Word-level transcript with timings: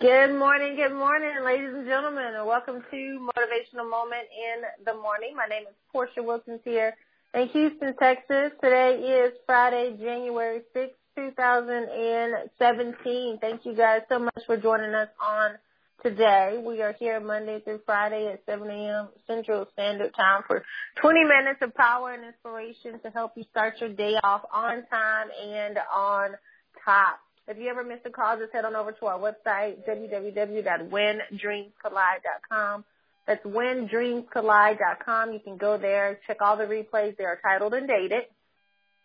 Good 0.00 0.38
morning, 0.38 0.76
good 0.76 0.94
morning, 0.94 1.32
ladies 1.44 1.74
and 1.74 1.84
gentlemen, 1.84 2.36
and 2.36 2.46
welcome 2.46 2.84
to 2.88 3.28
Motivational 3.36 3.90
Moment 3.90 4.28
in 4.30 4.62
the 4.84 4.94
Morning. 4.94 5.34
My 5.34 5.46
name 5.46 5.62
is 5.62 5.74
Portia 5.90 6.22
Wilkins 6.22 6.60
here 6.64 6.94
in 7.34 7.48
Houston, 7.48 7.96
Texas. 7.96 8.52
Today 8.62 8.94
is 8.94 9.32
Friday, 9.44 9.96
January 9.98 10.60
6, 10.72 10.92
2017. 11.16 13.38
Thank 13.40 13.66
you 13.66 13.74
guys 13.74 14.02
so 14.08 14.20
much 14.20 14.40
for 14.46 14.56
joining 14.56 14.94
us 14.94 15.08
on 15.20 15.58
today. 16.04 16.62
We 16.64 16.80
are 16.80 16.92
here 16.92 17.18
Monday 17.18 17.58
through 17.64 17.80
Friday 17.84 18.28
at 18.32 18.44
7 18.46 18.70
a.m. 18.70 19.08
Central 19.26 19.66
Standard 19.72 20.14
Time 20.14 20.44
for 20.46 20.64
20 21.02 21.24
minutes 21.24 21.58
of 21.60 21.74
power 21.74 22.12
and 22.12 22.24
inspiration 22.24 23.00
to 23.02 23.10
help 23.10 23.32
you 23.34 23.42
start 23.50 23.80
your 23.80 23.90
day 23.90 24.14
off 24.22 24.42
on 24.54 24.86
time 24.86 25.26
and 25.44 25.76
on 25.92 26.36
top. 26.84 27.18
If 27.48 27.58
you 27.58 27.68
ever 27.68 27.82
miss 27.82 27.98
a 28.04 28.10
call, 28.10 28.38
just 28.38 28.52
head 28.52 28.66
on 28.66 28.76
over 28.76 28.92
to 28.92 29.06
our 29.06 29.18
website, 29.18 29.78
www.whendreamscollide.com. 29.88 32.84
That's 33.26 33.44
whendreamscollide.com. 33.44 35.32
You 35.32 35.40
can 35.40 35.56
go 35.56 35.78
there, 35.78 36.20
check 36.26 36.42
all 36.42 36.58
the 36.58 36.64
replays. 36.64 37.16
They 37.16 37.24
are 37.24 37.40
titled 37.42 37.72
and 37.74 37.88
dated. 37.88 38.24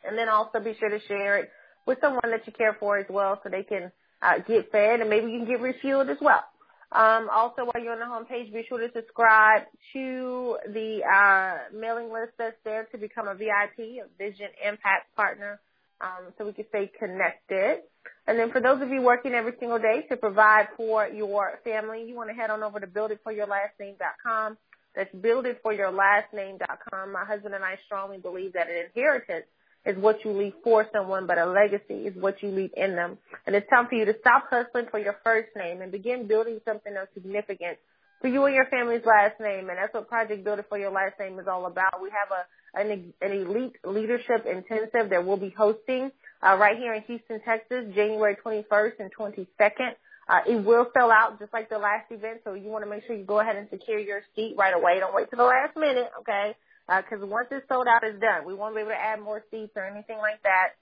And 0.05 0.17
then 0.17 0.27
also 0.27 0.59
be 0.59 0.75
sure 0.77 0.89
to 0.89 0.99
share 1.07 1.37
it 1.37 1.49
with 1.85 1.99
someone 2.01 2.31
that 2.31 2.45
you 2.45 2.51
care 2.53 2.75
for 2.79 2.97
as 2.97 3.05
well 3.09 3.39
so 3.43 3.49
they 3.49 3.63
can 3.63 3.91
uh, 4.21 4.39
get 4.39 4.71
fed 4.71 4.99
and 4.99 5.09
maybe 5.09 5.31
you 5.31 5.39
can 5.39 5.47
get 5.47 5.61
refueled 5.61 6.09
as 6.09 6.17
well. 6.21 6.43
Um, 6.91 7.29
also, 7.33 7.63
while 7.65 7.81
you're 7.83 7.93
on 7.93 7.99
the 7.99 8.05
homepage, 8.05 8.53
be 8.53 8.63
sure 8.69 8.77
to 8.77 8.91
subscribe 8.93 9.63
to 9.93 10.57
the 10.67 11.01
uh, 11.03 11.57
mailing 11.75 12.11
list 12.11 12.33
that's 12.37 12.55
there 12.63 12.83
to 12.91 12.99
become 12.99 13.27
a 13.27 13.33
VIP, 13.33 13.79
a 13.79 14.05
Vision 14.17 14.49
Impact 14.63 15.15
Partner, 15.15 15.59
um, 16.01 16.31
so 16.37 16.45
we 16.45 16.53
can 16.53 16.65
stay 16.69 16.91
connected. 16.99 17.79
And 18.25 18.39
then 18.39 18.51
for 18.51 18.61
those 18.61 18.81
of 18.81 18.89
you 18.89 19.01
working 19.01 19.33
every 19.33 19.53
single 19.59 19.79
day 19.79 20.05
to 20.09 20.15
provide 20.15 20.69
for 20.77 21.07
your 21.07 21.59
family, 21.63 22.05
you 22.07 22.15
want 22.15 22.29
to 22.29 22.35
head 22.35 22.49
on 22.49 22.63
over 22.63 22.79
to 22.79 22.87
builditforyourlastname.com. 22.87 24.57
That's 24.95 25.13
builditforyourlastname.com. 25.13 27.11
My 27.11 27.25
husband 27.25 27.53
and 27.55 27.63
I 27.63 27.77
strongly 27.85 28.19
believe 28.19 28.53
that 28.53 28.69
an 28.69 28.75
inheritance 28.85 29.45
is 29.85 29.97
what 29.97 30.23
you 30.23 30.31
leave 30.31 30.53
for 30.63 30.87
someone, 30.93 31.27
but 31.27 31.37
a 31.37 31.45
legacy 31.45 32.07
is 32.07 32.15
what 32.15 32.41
you 32.41 32.49
leave 32.49 32.71
in 32.77 32.95
them. 32.95 33.17
And 33.45 33.55
it's 33.55 33.69
time 33.69 33.87
for 33.89 33.95
you 33.95 34.05
to 34.05 34.15
stop 34.21 34.45
hustling 34.49 34.85
for 34.89 34.99
your 34.99 35.17
first 35.23 35.49
name 35.57 35.81
and 35.81 35.91
begin 35.91 36.27
building 36.27 36.61
something 36.63 36.95
of 36.95 37.09
significance 37.13 37.77
for 38.21 38.29
you 38.29 38.45
and 38.45 38.55
your 38.55 38.67
family's 38.67 39.05
last 39.05 39.41
name. 39.41 39.69
And 39.69 39.77
that's 39.77 39.93
what 39.93 40.07
Project 40.07 40.45
Build 40.45 40.59
It 40.59 40.67
for 40.69 40.77
Your 40.77 40.91
Last 40.91 41.19
Name 41.19 41.37
is 41.39 41.47
all 41.49 41.65
about. 41.65 42.01
We 42.01 42.09
have 42.09 42.31
a 42.31 42.45
an, 42.75 43.13
an 43.21 43.31
elite 43.31 43.75
leadership 43.85 44.45
intensive 44.49 45.11
that 45.11 45.25
we'll 45.25 45.37
be 45.37 45.53
hosting 45.55 46.11
uh, 46.45 46.57
right 46.57 46.77
here 46.77 46.93
in 46.93 47.01
Houston, 47.03 47.39
Texas, 47.41 47.85
January 47.95 48.35
21st 48.35 48.99
and 48.99 49.11
22nd. 49.15 49.93
Uh, 50.27 50.39
it 50.47 50.63
will 50.63 50.87
sell 50.93 51.11
out 51.11 51.39
just 51.39 51.51
like 51.51 51.69
the 51.69 51.77
last 51.77 52.11
event, 52.11 52.39
so 52.43 52.53
you 52.53 52.69
want 52.69 52.83
to 52.83 52.89
make 52.89 53.05
sure 53.05 53.15
you 53.15 53.25
go 53.25 53.39
ahead 53.39 53.55
and 53.55 53.67
secure 53.69 53.99
your 53.99 54.21
seat 54.35 54.55
right 54.57 54.73
away. 54.73 54.99
Don't 54.99 55.13
wait 55.13 55.29
till 55.29 55.37
the 55.37 55.43
last 55.43 55.75
minute, 55.75 56.09
okay? 56.19 56.55
Because 56.87 57.21
uh, 57.21 57.27
once 57.27 57.47
it's 57.51 57.67
sold 57.67 57.87
out, 57.87 58.03
it's 58.03 58.19
done. 58.19 58.45
We 58.45 58.53
won't 58.53 58.75
be 58.75 58.81
able 58.81 58.91
to 58.91 59.01
add 59.01 59.19
more 59.19 59.43
seats 59.51 59.73
or 59.75 59.85
anything 59.85 60.17
like 60.17 60.41
that. 60.43 60.75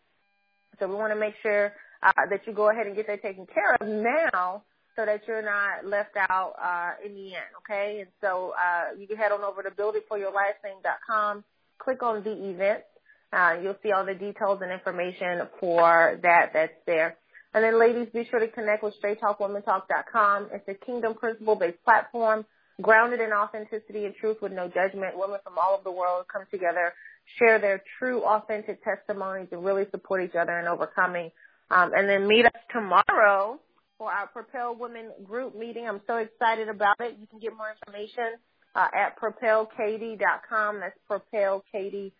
So 0.79 0.87
we 0.87 0.95
want 0.95 1.13
to 1.13 1.19
make 1.19 1.33
sure 1.41 1.73
uh, 2.03 2.11
that 2.29 2.41
you 2.45 2.53
go 2.53 2.69
ahead 2.69 2.87
and 2.87 2.95
get 2.95 3.07
that 3.07 3.21
taken 3.21 3.45
care 3.47 3.75
of 3.75 3.87
now 3.87 4.63
so 4.95 5.05
that 5.05 5.21
you're 5.27 5.41
not 5.41 5.85
left 5.85 6.15
out 6.17 6.53
uh, 6.61 7.05
in 7.05 7.15
the 7.15 7.33
end, 7.33 7.51
okay? 7.59 8.01
And 8.01 8.09
so 8.19 8.53
uh, 8.57 8.99
you 8.99 9.07
can 9.07 9.17
head 9.17 9.31
on 9.31 9.43
over 9.43 9.63
to 9.63 9.71
builditforyourlastname.com, 9.71 11.43
click 11.79 12.03
on 12.03 12.23
the 12.23 12.49
events, 12.49 12.85
uh, 13.33 13.55
you'll 13.61 13.77
see 13.81 13.91
all 13.91 14.05
the 14.05 14.13
details 14.13 14.59
and 14.61 14.71
information 14.71 15.47
for 15.59 16.19
that 16.21 16.51
that's 16.53 16.73
there. 16.85 17.17
And 17.53 17.63
then 17.63 17.79
ladies, 17.79 18.07
be 18.13 18.25
sure 18.29 18.39
to 18.39 18.47
connect 18.47 18.83
with 18.83 18.93
StraightTalkWomenTalk.com. 19.01 20.49
It's 20.53 20.67
a 20.67 20.85
kingdom 20.85 21.15
principle 21.15 21.55
based 21.55 21.83
platform 21.83 22.45
grounded 22.81 23.19
in 23.19 23.31
authenticity 23.31 24.05
and 24.05 24.15
truth 24.15 24.37
with 24.41 24.51
no 24.51 24.67
judgment. 24.67 25.17
Women 25.17 25.39
from 25.43 25.57
all 25.57 25.75
over 25.75 25.83
the 25.83 25.91
world 25.91 26.25
come 26.31 26.43
together, 26.51 26.93
share 27.37 27.59
their 27.59 27.83
true 27.99 28.23
authentic 28.23 28.83
testimonies 28.83 29.47
and 29.51 29.63
really 29.63 29.85
support 29.91 30.23
each 30.23 30.35
other 30.35 30.59
in 30.59 30.67
overcoming. 30.67 31.31
Um, 31.69 31.91
and 31.95 32.09
then 32.09 32.27
meet 32.27 32.45
us 32.45 32.61
tomorrow 32.71 33.59
for 33.97 34.11
our 34.11 34.27
Propel 34.27 34.75
Women 34.75 35.11
group 35.23 35.55
meeting. 35.55 35.87
I'm 35.87 36.01
so 36.07 36.17
excited 36.17 36.67
about 36.67 36.99
it. 36.99 37.17
You 37.19 37.27
can 37.27 37.39
get 37.39 37.55
more 37.55 37.67
information 37.69 38.35
uh, 38.75 38.87
at 38.93 39.17
propelkd.com. 39.19 40.79
That's 40.79 40.97
propelkd.com 41.09 42.11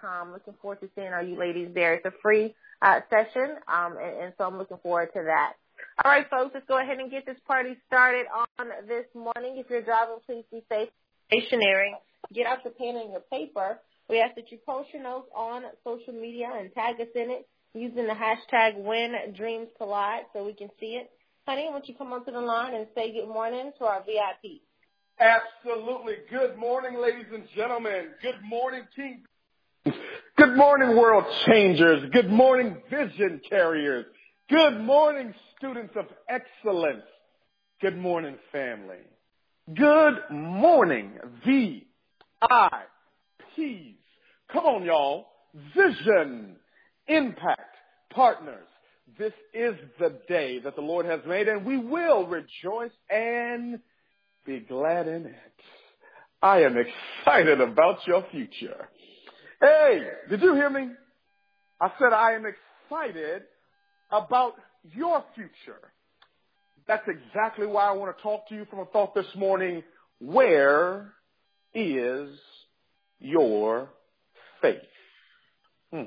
com. 0.00 0.32
Looking 0.32 0.54
forward 0.60 0.80
to 0.80 0.88
seeing 0.94 1.12
all 1.12 1.22
you 1.22 1.36
ladies 1.38 1.68
there. 1.74 1.94
It's 1.94 2.06
a 2.06 2.12
free 2.22 2.54
uh, 2.82 3.00
session, 3.10 3.56
um, 3.68 3.96
and, 3.98 4.24
and 4.24 4.32
so 4.38 4.44
I'm 4.44 4.58
looking 4.58 4.78
forward 4.82 5.10
to 5.14 5.22
that. 5.26 5.54
All 6.04 6.10
right, 6.10 6.28
folks, 6.28 6.52
let's 6.54 6.66
go 6.66 6.78
ahead 6.80 6.98
and 6.98 7.10
get 7.10 7.26
this 7.26 7.38
party 7.46 7.76
started 7.86 8.26
on 8.32 8.68
this 8.86 9.06
morning. 9.14 9.56
If 9.56 9.70
you're 9.70 9.82
driving, 9.82 10.16
please 10.26 10.44
be 10.50 10.62
safe. 10.68 10.88
Stationary. 11.28 11.94
Get 12.32 12.46
out 12.46 12.64
your 12.64 12.74
pen 12.74 12.96
and 12.96 13.10
your 13.12 13.20
paper. 13.30 13.78
We 14.08 14.20
ask 14.20 14.34
that 14.34 14.50
you 14.50 14.58
post 14.66 14.88
your 14.92 15.02
notes 15.02 15.28
on 15.34 15.62
social 15.84 16.12
media 16.12 16.50
and 16.58 16.72
tag 16.74 17.00
us 17.00 17.08
in 17.14 17.30
it 17.30 17.48
using 17.74 18.06
the 18.06 18.14
hashtag 18.14 18.76
When 18.76 19.12
Dreams 19.36 19.68
Collide 19.78 20.24
so 20.32 20.44
we 20.44 20.52
can 20.52 20.68
see 20.80 20.98
it. 21.00 21.10
Honey, 21.46 21.66
why 21.66 21.72
don't 21.72 21.88
you 21.88 21.94
come 21.94 22.12
onto 22.12 22.32
the 22.32 22.40
line 22.40 22.74
and 22.74 22.86
say 22.94 23.12
good 23.12 23.28
morning 23.28 23.72
to 23.78 23.84
our 23.84 24.02
VIP? 24.04 24.60
Absolutely. 25.18 26.14
Good 26.30 26.56
morning, 26.56 27.00
ladies 27.00 27.26
and 27.32 27.44
gentlemen. 27.54 28.08
Good 28.22 28.42
morning, 28.42 28.82
King 28.96 29.22
Good 29.84 30.56
morning, 30.56 30.96
world 30.96 31.24
changers. 31.46 32.10
Good 32.12 32.30
morning, 32.30 32.76
vision 32.90 33.40
carriers. 33.48 34.04
Good 34.48 34.78
morning, 34.80 35.34
students 35.56 35.94
of 35.96 36.04
excellence. 36.28 37.04
Good 37.80 37.96
morning, 37.96 38.36
family. 38.52 38.98
Good 39.74 40.18
morning, 40.30 41.12
VIPs. 41.46 41.84
Come 44.52 44.64
on, 44.66 44.84
y'all. 44.84 45.26
Vision, 45.74 46.56
impact, 47.06 47.76
partners. 48.12 48.66
This 49.18 49.32
is 49.54 49.74
the 49.98 50.18
day 50.28 50.58
that 50.60 50.76
the 50.76 50.82
Lord 50.82 51.06
has 51.06 51.20
made, 51.26 51.48
and 51.48 51.64
we 51.64 51.78
will 51.78 52.26
rejoice 52.26 52.92
and 53.08 53.80
be 54.46 54.60
glad 54.60 55.08
in 55.08 55.26
it. 55.26 55.36
I 56.42 56.62
am 56.62 56.76
excited 56.76 57.60
about 57.60 58.06
your 58.06 58.24
future. 58.30 58.88
Hey, 59.60 60.00
did 60.30 60.40
you 60.40 60.54
hear 60.54 60.70
me? 60.70 60.88
I 61.80 61.92
said 61.98 62.14
I 62.14 62.32
am 62.32 62.46
excited 62.46 63.42
about 64.10 64.54
your 64.94 65.22
future. 65.34 65.80
That's 66.88 67.06
exactly 67.06 67.66
why 67.66 67.84
I 67.86 67.92
want 67.92 68.16
to 68.16 68.22
talk 68.22 68.48
to 68.48 68.54
you 68.54 68.64
from 68.70 68.78
a 68.78 68.86
thought 68.86 69.14
this 69.14 69.26
morning. 69.36 69.82
Where 70.18 71.12
is 71.74 72.30
your 73.18 73.90
faith? 74.62 74.78
Hmm. 75.92 76.04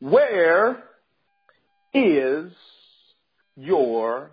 Where 0.00 0.82
is 1.94 2.52
your 3.56 4.30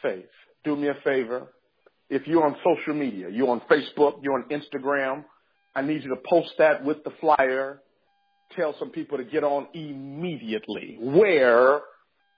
faith? 0.00 0.24
Do 0.64 0.74
me 0.76 0.88
a 0.88 0.96
favor. 1.04 1.48
If 2.08 2.26
you're 2.26 2.44
on 2.46 2.56
social 2.64 2.94
media, 2.94 3.28
you're 3.28 3.50
on 3.50 3.60
Facebook, 3.70 4.20
you're 4.22 4.34
on 4.34 4.44
Instagram, 4.44 5.24
I 5.74 5.82
need 5.82 6.02
you 6.02 6.10
to 6.10 6.20
post 6.28 6.52
that 6.58 6.84
with 6.84 7.02
the 7.04 7.12
flyer. 7.20 7.80
Tell 8.56 8.74
some 8.78 8.90
people 8.90 9.18
to 9.18 9.24
get 9.24 9.44
on 9.44 9.66
immediately. 9.72 10.98
Where 11.00 11.80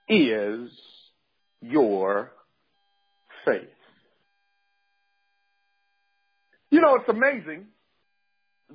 is 0.08 0.70
your 1.60 2.32
faith? 3.44 3.62
You 6.70 6.80
know, 6.80 6.96
it's 6.96 7.08
amazing 7.08 7.66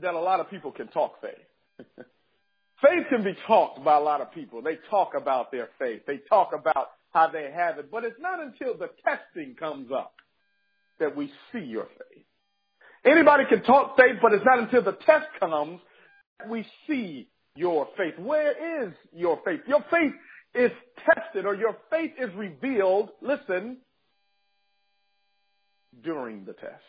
that 0.01 0.13
a 0.13 0.19
lot 0.19 0.39
of 0.39 0.49
people 0.49 0.71
can 0.71 0.87
talk 0.87 1.21
faith. 1.21 1.85
faith 2.81 3.05
can 3.09 3.23
be 3.23 3.35
talked 3.47 3.83
by 3.83 3.95
a 3.95 3.99
lot 3.99 4.21
of 4.21 4.31
people. 4.31 4.61
They 4.61 4.77
talk 4.89 5.11
about 5.15 5.51
their 5.51 5.69
faith. 5.77 6.01
They 6.05 6.19
talk 6.29 6.51
about 6.53 6.89
how 7.11 7.29
they 7.29 7.51
have 7.53 7.77
it. 7.77 7.91
But 7.91 8.05
it's 8.05 8.19
not 8.19 8.39
until 8.41 8.77
the 8.77 8.89
testing 9.03 9.55
comes 9.55 9.91
up 9.91 10.13
that 11.00 11.15
we 11.15 11.31
see 11.51 11.59
your 11.59 11.85
faith. 11.85 12.25
Anybody 13.06 13.46
can 13.48 13.63
talk 13.63 13.98
faith, 13.98 14.18
but 14.22 14.34
it's 14.34 14.46
not 14.46 14.60
until 14.60 14.84
the 14.84 14.98
test 15.06 15.28
comes 15.40 15.80
that 16.40 16.50
we 16.50 16.66
see 16.88 17.30
your 17.56 17.88
faith. 17.98 18.18
Where 18.18 18.86
is 18.86 18.94
your 19.13 19.40
faith? 19.46 19.62
Your 19.68 19.84
faith 19.90 20.13
is 20.54 20.72
tested 21.06 21.46
or 21.46 21.56
your 21.56 21.78
faith 21.90 22.12
is 22.19 22.34
revealed, 22.36 23.10
listen, 23.22 23.78
during 26.04 26.46
the 26.46 26.54
test. 26.54 26.84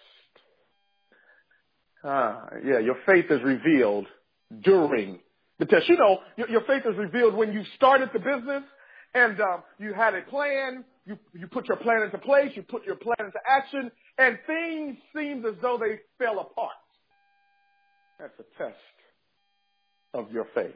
Ah, 2.02 2.48
yeah, 2.64 2.78
your 2.78 2.96
faith 3.06 3.26
is 3.30 3.42
revealed 3.42 4.06
during 4.62 5.20
the 5.58 5.66
test. 5.66 5.88
You 5.88 5.98
know, 5.98 6.18
your, 6.36 6.48
your 6.48 6.62
faith 6.62 6.82
is 6.86 6.96
revealed 6.96 7.34
when 7.34 7.52
you 7.52 7.62
started 7.76 8.10
the 8.12 8.18
business 8.18 8.62
and 9.14 9.40
um, 9.40 9.62
you 9.78 9.92
had 9.92 10.14
a 10.14 10.22
plan, 10.22 10.84
you, 11.04 11.18
you 11.34 11.46
put 11.46 11.68
your 11.68 11.76
plan 11.76 12.02
into 12.02 12.18
place, 12.18 12.52
you 12.54 12.62
put 12.62 12.86
your 12.86 12.96
plan 12.96 13.16
into 13.18 13.38
action, 13.48 13.90
and 14.20 14.38
things 14.46 14.98
seemed 15.16 15.44
as 15.46 15.54
though 15.60 15.78
they 15.80 15.98
fell 16.18 16.38
apart. 16.38 16.72
That's 18.18 18.38
a 18.38 18.62
test 18.62 18.76
of 20.14 20.30
your 20.30 20.46
faith. 20.54 20.74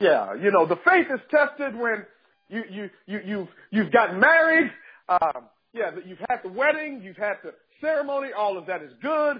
Yeah, 0.00 0.34
you 0.34 0.50
know, 0.52 0.66
the 0.66 0.78
faith 0.84 1.06
is 1.12 1.20
tested 1.30 1.74
when 1.74 2.04
You, 2.48 2.62
you, 2.70 2.90
you, 3.06 3.20
you've, 3.24 3.48
you've 3.70 3.92
gotten 3.92 4.20
married. 4.20 4.70
Um, 5.08 5.48
yeah, 5.72 5.90
you've 6.04 6.22
had 6.28 6.40
the 6.44 6.50
wedding. 6.50 7.00
You've 7.02 7.16
had 7.16 7.36
the 7.42 7.54
ceremony. 7.80 8.28
All 8.36 8.58
of 8.58 8.66
that 8.66 8.82
is 8.82 8.92
good. 9.00 9.36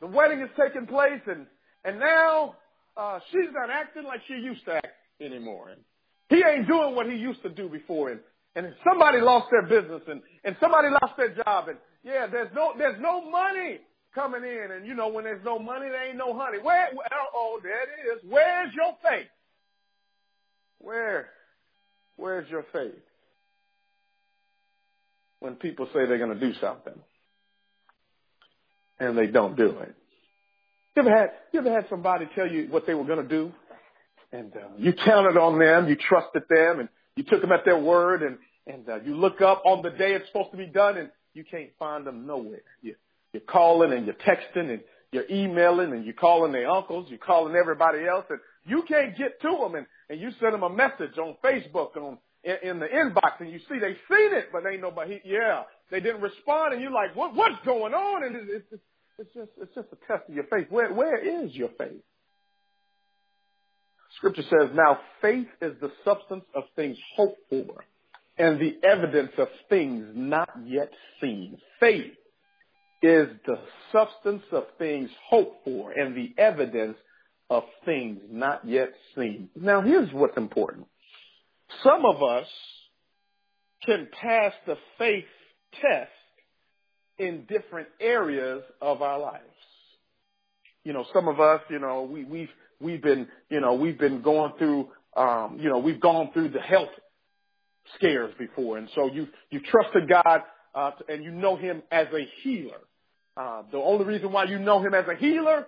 The 0.00 0.08
wedding 0.08 0.40
is 0.40 0.50
taking 0.58 0.86
place 0.86 1.22
and, 1.26 1.46
and 1.84 2.00
now, 2.00 2.56
uh, 2.96 3.20
she's 3.30 3.52
not 3.52 3.70
acting 3.70 4.04
like 4.04 4.20
she 4.26 4.34
used 4.34 4.64
to 4.64 4.72
act 4.72 4.88
anymore. 5.20 5.68
And 5.70 5.80
he 6.28 6.42
ain't 6.44 6.66
doing 6.66 6.96
what 6.96 7.06
he 7.06 7.16
used 7.16 7.42
to 7.42 7.48
do 7.48 7.68
before. 7.68 8.10
And, 8.10 8.20
and 8.56 8.74
somebody 8.84 9.20
lost 9.20 9.48
their 9.50 9.62
business 9.62 10.02
and, 10.08 10.22
and 10.44 10.56
somebody 10.60 10.88
lost 10.88 11.16
their 11.16 11.34
job. 11.34 11.68
And 11.68 11.78
yeah, 12.02 12.26
there's 12.26 12.50
no, 12.54 12.72
there's 12.76 13.00
no 13.00 13.30
money 13.30 13.78
coming 14.14 14.42
in. 14.42 14.68
And 14.72 14.86
you 14.86 14.94
know, 14.94 15.08
when 15.08 15.24
there's 15.24 15.44
no 15.44 15.58
money, 15.58 15.88
there 15.88 16.08
ain't 16.08 16.16
no 16.16 16.36
honey. 16.36 16.58
Where, 16.60 16.88
oh, 17.34 17.60
there 17.62 17.82
it 17.82 18.16
is. 18.16 18.22
Where's 18.28 18.72
your 18.74 18.92
faith? 19.02 19.28
Where, 20.78 21.28
where's 22.16 22.48
your 22.50 22.64
faith? 22.72 22.94
When 25.38 25.54
people 25.54 25.86
say 25.86 26.06
they're 26.06 26.18
going 26.18 26.38
to 26.38 26.40
do 26.40 26.52
something 26.60 26.98
and 28.98 29.16
they 29.16 29.26
don't 29.26 29.56
do 29.56 29.70
it. 29.78 29.94
You 30.96 31.02
ever 31.02 31.10
had, 31.10 31.30
you 31.52 31.60
ever 31.60 31.72
had 31.72 31.86
somebody 31.88 32.28
tell 32.34 32.46
you 32.46 32.66
what 32.68 32.86
they 32.86 32.94
were 32.94 33.04
going 33.04 33.22
to 33.22 33.28
do 33.28 33.52
and 34.32 34.52
uh, 34.54 34.60
you 34.76 34.92
counted 34.92 35.36
on 35.36 35.58
them, 35.58 35.88
you 35.88 35.96
trusted 35.96 36.42
them 36.48 36.80
and 36.80 36.88
you 37.16 37.24
took 37.24 37.40
them 37.40 37.52
at 37.52 37.64
their 37.64 37.78
word 37.78 38.22
and, 38.22 38.38
and 38.66 38.88
uh, 38.88 39.00
you 39.00 39.16
look 39.16 39.40
up 39.40 39.62
on 39.64 39.82
the 39.82 39.90
day 39.90 40.12
it's 40.12 40.26
supposed 40.28 40.50
to 40.52 40.56
be 40.56 40.66
done 40.66 40.96
and 40.96 41.10
you 41.34 41.44
can't 41.44 41.70
find 41.78 42.06
them 42.06 42.26
nowhere. 42.26 42.62
You, 42.82 42.94
you're 43.32 43.42
calling 43.42 43.92
and 43.92 44.06
you're 44.06 44.14
texting 44.14 44.70
and 44.70 44.80
you're 45.12 45.28
emailing 45.30 45.92
and 45.92 46.04
you're 46.04 46.14
calling 46.14 46.52
their 46.52 46.68
uncles, 46.68 47.06
you're 47.08 47.18
calling 47.18 47.54
everybody 47.54 48.06
else 48.06 48.24
and 48.30 48.38
you 48.66 48.82
can't 48.86 49.16
get 49.16 49.40
to 49.42 49.58
them 49.60 49.74
and, 49.74 49.86
and 50.08 50.20
you 50.20 50.30
send 50.40 50.54
them 50.54 50.62
a 50.62 50.70
message 50.70 51.18
on 51.18 51.36
Facebook 51.44 51.96
on 51.96 52.18
in, 52.42 52.56
in 52.62 52.78
the 52.78 52.86
inbox 52.86 53.40
and 53.40 53.50
you 53.50 53.58
see 53.60 53.78
they've 53.78 53.96
seen 54.08 54.34
it, 54.34 54.48
but 54.52 54.62
ain't 54.70 54.82
nobody, 54.82 55.20
yeah, 55.24 55.62
they 55.90 56.00
didn't 56.00 56.20
respond 56.20 56.72
and 56.72 56.82
you're 56.82 56.92
like, 56.92 57.14
what, 57.14 57.34
what's 57.34 57.64
going 57.64 57.94
on? 57.94 58.24
And 58.24 58.36
it's, 58.36 58.64
it's, 58.72 58.82
it's 59.18 59.34
just, 59.34 59.50
it's 59.60 59.74
just 59.74 59.88
a 59.92 59.96
test 60.06 60.28
of 60.28 60.34
your 60.34 60.44
faith. 60.44 60.66
Where, 60.70 60.92
where 60.92 61.18
is 61.18 61.54
your 61.54 61.70
faith? 61.76 62.02
Scripture 64.16 64.42
says, 64.42 64.70
now 64.74 64.98
faith 65.22 65.48
is 65.62 65.74
the 65.80 65.92
substance 66.04 66.44
of 66.54 66.64
things 66.76 66.96
hoped 67.16 67.40
for 67.48 67.84
and 68.38 68.60
the 68.60 68.76
evidence 68.86 69.32
of 69.38 69.48
things 69.68 70.06
not 70.14 70.48
yet 70.66 70.90
seen. 71.20 71.58
Faith 71.78 72.14
is 73.02 73.28
the 73.46 73.58
substance 73.92 74.42
of 74.52 74.64
things 74.78 75.10
hoped 75.28 75.64
for 75.64 75.92
and 75.92 76.16
the 76.16 76.34
evidence 76.36 76.96
of 77.48 77.64
things 77.84 78.20
not 78.30 78.66
yet 78.66 78.92
seen. 79.14 79.48
Now 79.56 79.80
here's 79.80 80.12
what's 80.12 80.36
important. 80.36 80.86
Some 81.82 82.04
of 82.04 82.22
us 82.22 82.46
can 83.84 84.08
pass 84.20 84.52
the 84.66 84.76
faith 84.98 85.24
test 85.80 86.10
in 87.18 87.46
different 87.48 87.88
areas 88.00 88.62
of 88.80 89.02
our 89.02 89.18
lives. 89.18 89.44
You 90.84 90.92
know, 90.92 91.04
some 91.12 91.28
of 91.28 91.40
us, 91.40 91.60
you 91.68 91.78
know, 91.78 92.02
we, 92.02 92.24
we've, 92.24 92.48
we've 92.80 93.02
been, 93.02 93.28
you 93.50 93.60
know, 93.60 93.74
we've 93.74 93.98
been 93.98 94.22
going 94.22 94.52
through, 94.58 94.88
um, 95.16 95.58
you 95.60 95.68
know, 95.68 95.78
we've 95.78 96.00
gone 96.00 96.30
through 96.32 96.50
the 96.50 96.60
health 96.60 96.88
scares 97.96 98.32
before. 98.38 98.78
And 98.78 98.88
so 98.94 99.10
you, 99.10 99.28
you 99.50 99.60
trusted 99.60 100.08
God, 100.08 100.42
uh, 100.74 100.92
and 101.08 101.24
you 101.24 101.32
know 101.32 101.56
him 101.56 101.82
as 101.90 102.06
a 102.14 102.26
healer. 102.42 102.78
Uh, 103.36 103.62
the 103.70 103.78
only 103.78 104.04
reason 104.04 104.32
why 104.32 104.44
you 104.44 104.58
know 104.58 104.80
him 104.80 104.94
as 104.94 105.06
a 105.08 105.16
healer, 105.16 105.66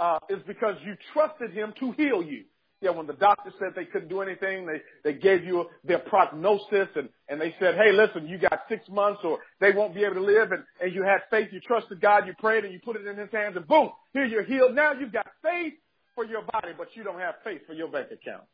uh, 0.00 0.18
is 0.28 0.38
because 0.46 0.76
you 0.84 0.96
trusted 1.12 1.52
him 1.52 1.72
to 1.78 1.92
heal 1.92 2.22
you. 2.22 2.44
Yeah, 2.82 2.90
when 2.90 3.06
the 3.06 3.12
doctor 3.12 3.52
said 3.58 3.72
they 3.76 3.84
couldn't 3.84 4.08
do 4.08 4.22
anything, 4.22 4.64
they, 4.64 4.80
they 5.04 5.18
gave 5.18 5.44
you 5.44 5.66
their 5.84 5.98
prognosis 5.98 6.88
and, 6.96 7.10
and 7.28 7.38
they 7.38 7.54
said, 7.60 7.74
hey, 7.74 7.92
listen, 7.92 8.26
you 8.26 8.38
got 8.38 8.60
six 8.70 8.88
months 8.88 9.20
or 9.22 9.38
they 9.60 9.72
won't 9.72 9.94
be 9.94 10.02
able 10.02 10.14
to 10.14 10.22
live 10.22 10.52
and, 10.52 10.64
and 10.80 10.94
you 10.94 11.02
had 11.02 11.18
faith, 11.30 11.48
you 11.52 11.60
trusted 11.60 12.00
God, 12.00 12.26
you 12.26 12.32
prayed 12.38 12.64
and 12.64 12.72
you 12.72 12.80
put 12.82 12.96
it 12.96 13.06
in 13.06 13.18
his 13.18 13.30
hands 13.32 13.56
and 13.56 13.68
boom, 13.68 13.90
here 14.14 14.24
you're 14.24 14.44
healed. 14.44 14.74
Now 14.74 14.92
you've 14.94 15.12
got 15.12 15.26
faith 15.42 15.74
for 16.14 16.24
your 16.24 16.42
body, 16.42 16.72
but 16.76 16.88
you 16.94 17.04
don't 17.04 17.20
have 17.20 17.34
faith 17.44 17.60
for 17.66 17.74
your 17.74 17.88
bank 17.88 18.06
account. 18.06 18.44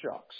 Shucks. 0.00 0.36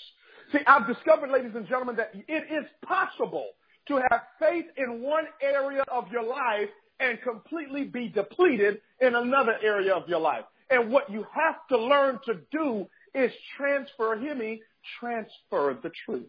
See, 0.52 0.60
I've 0.64 0.86
discovered, 0.86 1.30
ladies 1.30 1.52
and 1.56 1.66
gentlemen, 1.66 1.96
that 1.96 2.12
it 2.14 2.44
is 2.52 2.64
possible 2.86 3.48
to 3.88 4.00
have 4.10 4.20
faith 4.38 4.66
in 4.76 5.02
one 5.02 5.24
area 5.42 5.82
of 5.90 6.04
your 6.12 6.24
life 6.24 6.68
and 7.00 7.20
completely 7.22 7.84
be 7.84 8.08
depleted 8.08 8.80
in 9.00 9.14
another 9.14 9.56
area 9.62 9.92
of 9.92 10.08
your 10.08 10.20
life. 10.20 10.44
And 10.70 10.90
what 10.90 11.10
you 11.10 11.24
have 11.32 11.56
to 11.70 11.78
learn 11.78 12.18
to 12.26 12.40
do 12.50 12.86
is 13.16 13.32
transfer 13.56 14.16
him, 14.16 14.60
transfer 15.00 15.78
the 15.82 15.90
truth. 16.04 16.26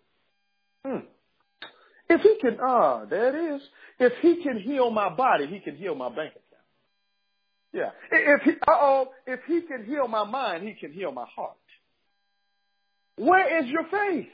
Hmm. 0.85 1.05
If 2.09 2.21
he 2.21 2.37
can, 2.39 2.57
ah, 2.63 3.05
there 3.05 3.35
it 3.35 3.55
is. 3.55 3.61
If 3.99 4.13
he 4.21 4.41
can 4.41 4.59
heal 4.59 4.89
my 4.89 5.09
body, 5.09 5.45
he 5.47 5.59
can 5.59 5.75
heal 5.75 5.93
my 5.93 6.07
bank 6.07 6.31
account. 6.31 6.43
Yeah. 7.73 7.89
If 8.11 8.41
he, 8.43 8.51
uh-oh, 8.51 9.09
if 9.25 9.41
he 9.45 9.61
can 9.61 9.85
heal 9.85 10.07
my 10.07 10.23
mind, 10.23 10.65
he 10.65 10.73
can 10.73 10.93
heal 10.93 11.11
my 11.11 11.25
heart. 11.35 11.57
Where 13.17 13.61
is 13.61 13.69
your 13.69 13.83
faith? 13.91 14.29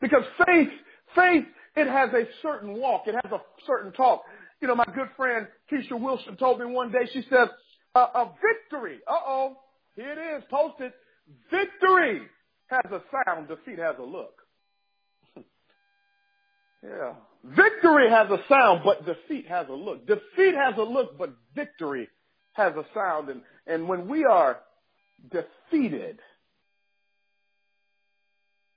Because 0.00 0.24
faith, 0.44 0.70
faith, 1.14 1.44
it 1.76 1.86
has 1.86 2.10
a 2.12 2.24
certain 2.42 2.74
walk. 2.74 3.02
It 3.06 3.14
has 3.14 3.32
a 3.32 3.40
certain 3.66 3.92
talk. 3.92 4.22
You 4.60 4.68
know, 4.68 4.74
my 4.74 4.86
good 4.86 5.08
friend 5.16 5.46
Keisha 5.70 5.98
Wilson 5.98 6.36
told 6.36 6.58
me 6.58 6.66
one 6.66 6.90
day, 6.90 7.08
she 7.12 7.24
said, 7.30 7.48
a, 7.94 8.00
a 8.00 8.32
victory. 8.42 8.98
Uh-oh. 9.06 9.56
Here 9.94 10.12
it 10.12 10.38
is, 10.38 10.44
posted. 10.50 10.92
Victory 11.50 12.22
has 12.66 12.90
a 12.90 13.02
sound, 13.10 13.48
defeat 13.48 13.78
has 13.78 13.96
a 13.98 14.02
look. 14.02 14.34
yeah. 16.82 17.14
Victory 17.44 18.08
has 18.08 18.30
a 18.30 18.38
sound, 18.48 18.82
but 18.84 19.04
defeat 19.04 19.48
has 19.48 19.66
a 19.68 19.74
look. 19.74 20.06
Defeat 20.06 20.54
has 20.54 20.74
a 20.78 20.82
look, 20.82 21.18
but 21.18 21.34
victory 21.54 22.08
has 22.52 22.72
a 22.74 22.84
sound. 22.94 23.28
And, 23.28 23.42
and 23.66 23.88
when 23.88 24.08
we 24.08 24.24
are 24.24 24.58
defeated, 25.30 26.20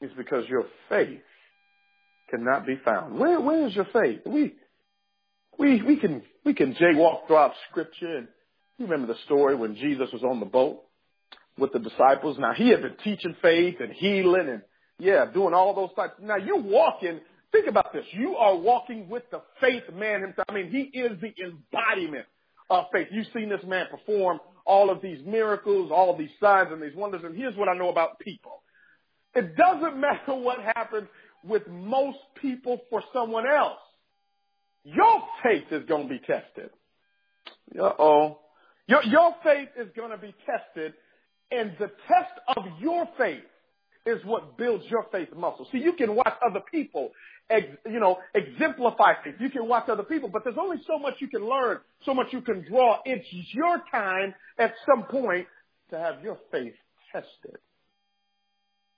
it's 0.01 0.13
because 0.15 0.47
your 0.49 0.65
faith 0.89 1.21
cannot 2.29 2.65
be 2.65 2.79
found. 2.83 3.19
Where, 3.19 3.39
where 3.39 3.67
is 3.67 3.75
your 3.75 3.87
faith? 3.93 4.21
We, 4.25 4.55
we, 5.59 5.81
we 5.81 5.97
can, 5.97 6.23
we 6.43 6.53
can 6.53 6.73
jaywalk 6.75 7.27
throughout 7.27 7.53
scripture 7.69 8.17
and 8.17 8.27
you 8.77 8.87
remember 8.87 9.13
the 9.13 9.19
story 9.25 9.55
when 9.55 9.75
Jesus 9.75 10.09
was 10.11 10.23
on 10.23 10.39
the 10.39 10.45
boat 10.45 10.84
with 11.57 11.71
the 11.73 11.79
disciples. 11.79 12.37
Now 12.39 12.53
he 12.53 12.69
had 12.69 12.81
been 12.81 12.97
teaching 13.03 13.35
faith 13.41 13.75
and 13.79 13.93
healing 13.93 14.49
and 14.49 14.61
yeah, 14.99 15.25
doing 15.31 15.53
all 15.53 15.73
those 15.73 15.93
types. 15.95 16.13
Now 16.21 16.37
you're 16.37 16.61
walking, 16.61 17.19
think 17.51 17.67
about 17.67 17.91
this. 17.93 18.05
You 18.11 18.35
are 18.35 18.55
walking 18.55 19.09
with 19.09 19.23
the 19.31 19.41
faith 19.59 19.83
man 19.93 20.21
himself. 20.21 20.45
I 20.49 20.53
mean, 20.53 20.69
he 20.71 20.97
is 20.97 21.19
the 21.19 21.33
embodiment 21.43 22.25
of 22.69 22.85
faith. 22.93 23.07
You've 23.11 23.27
seen 23.33 23.49
this 23.49 23.63
man 23.65 23.87
perform 23.91 24.39
all 24.65 24.89
of 24.89 25.01
these 25.01 25.19
miracles, 25.25 25.91
all 25.91 26.17
these 26.17 26.29
signs 26.39 26.69
and 26.71 26.81
these 26.81 26.95
wonders. 26.95 27.21
And 27.23 27.35
here's 27.35 27.55
what 27.55 27.69
I 27.69 27.75
know 27.75 27.89
about 27.89 28.19
people. 28.19 28.63
It 29.33 29.55
doesn't 29.55 29.97
matter 29.99 30.33
what 30.33 30.59
happens 30.59 31.07
with 31.43 31.67
most 31.67 32.17
people 32.41 32.81
for 32.89 33.03
someone 33.13 33.45
else. 33.47 33.77
Your 34.83 35.23
faith 35.43 35.65
is 35.71 35.85
going 35.87 36.07
to 36.07 36.09
be 36.09 36.19
tested. 36.19 36.69
Uh-oh. 37.79 38.39
Your, 38.87 39.03
your 39.03 39.35
faith 39.43 39.69
is 39.77 39.87
going 39.95 40.11
to 40.11 40.17
be 40.17 40.33
tested 40.45 40.93
and 41.51 41.71
the 41.79 41.87
test 42.07 42.33
of 42.57 42.63
your 42.79 43.07
faith 43.17 43.43
is 44.05 44.23
what 44.23 44.57
builds 44.57 44.85
your 44.89 45.05
faith 45.11 45.29
muscle. 45.35 45.67
See, 45.71 45.79
you 45.79 45.93
can 45.93 46.15
watch 46.15 46.33
other 46.47 46.61
people, 46.71 47.11
ex, 47.49 47.65
you 47.85 47.99
know, 47.99 48.17
exemplify 48.35 49.13
faith. 49.23 49.35
You 49.39 49.49
can 49.49 49.67
watch 49.67 49.89
other 49.89 50.03
people, 50.03 50.29
but 50.29 50.43
there's 50.43 50.57
only 50.59 50.77
so 50.85 50.99
much 50.99 51.15
you 51.19 51.27
can 51.27 51.47
learn, 51.47 51.79
so 52.05 52.13
much 52.13 52.27
you 52.31 52.41
can 52.41 52.63
draw. 52.67 52.99
It's 53.03 53.25
your 53.53 53.81
time 53.91 54.35
at 54.59 54.73
some 54.85 55.03
point 55.03 55.47
to 55.89 55.97
have 55.97 56.23
your 56.23 56.37
faith 56.51 56.75
tested. 57.11 57.57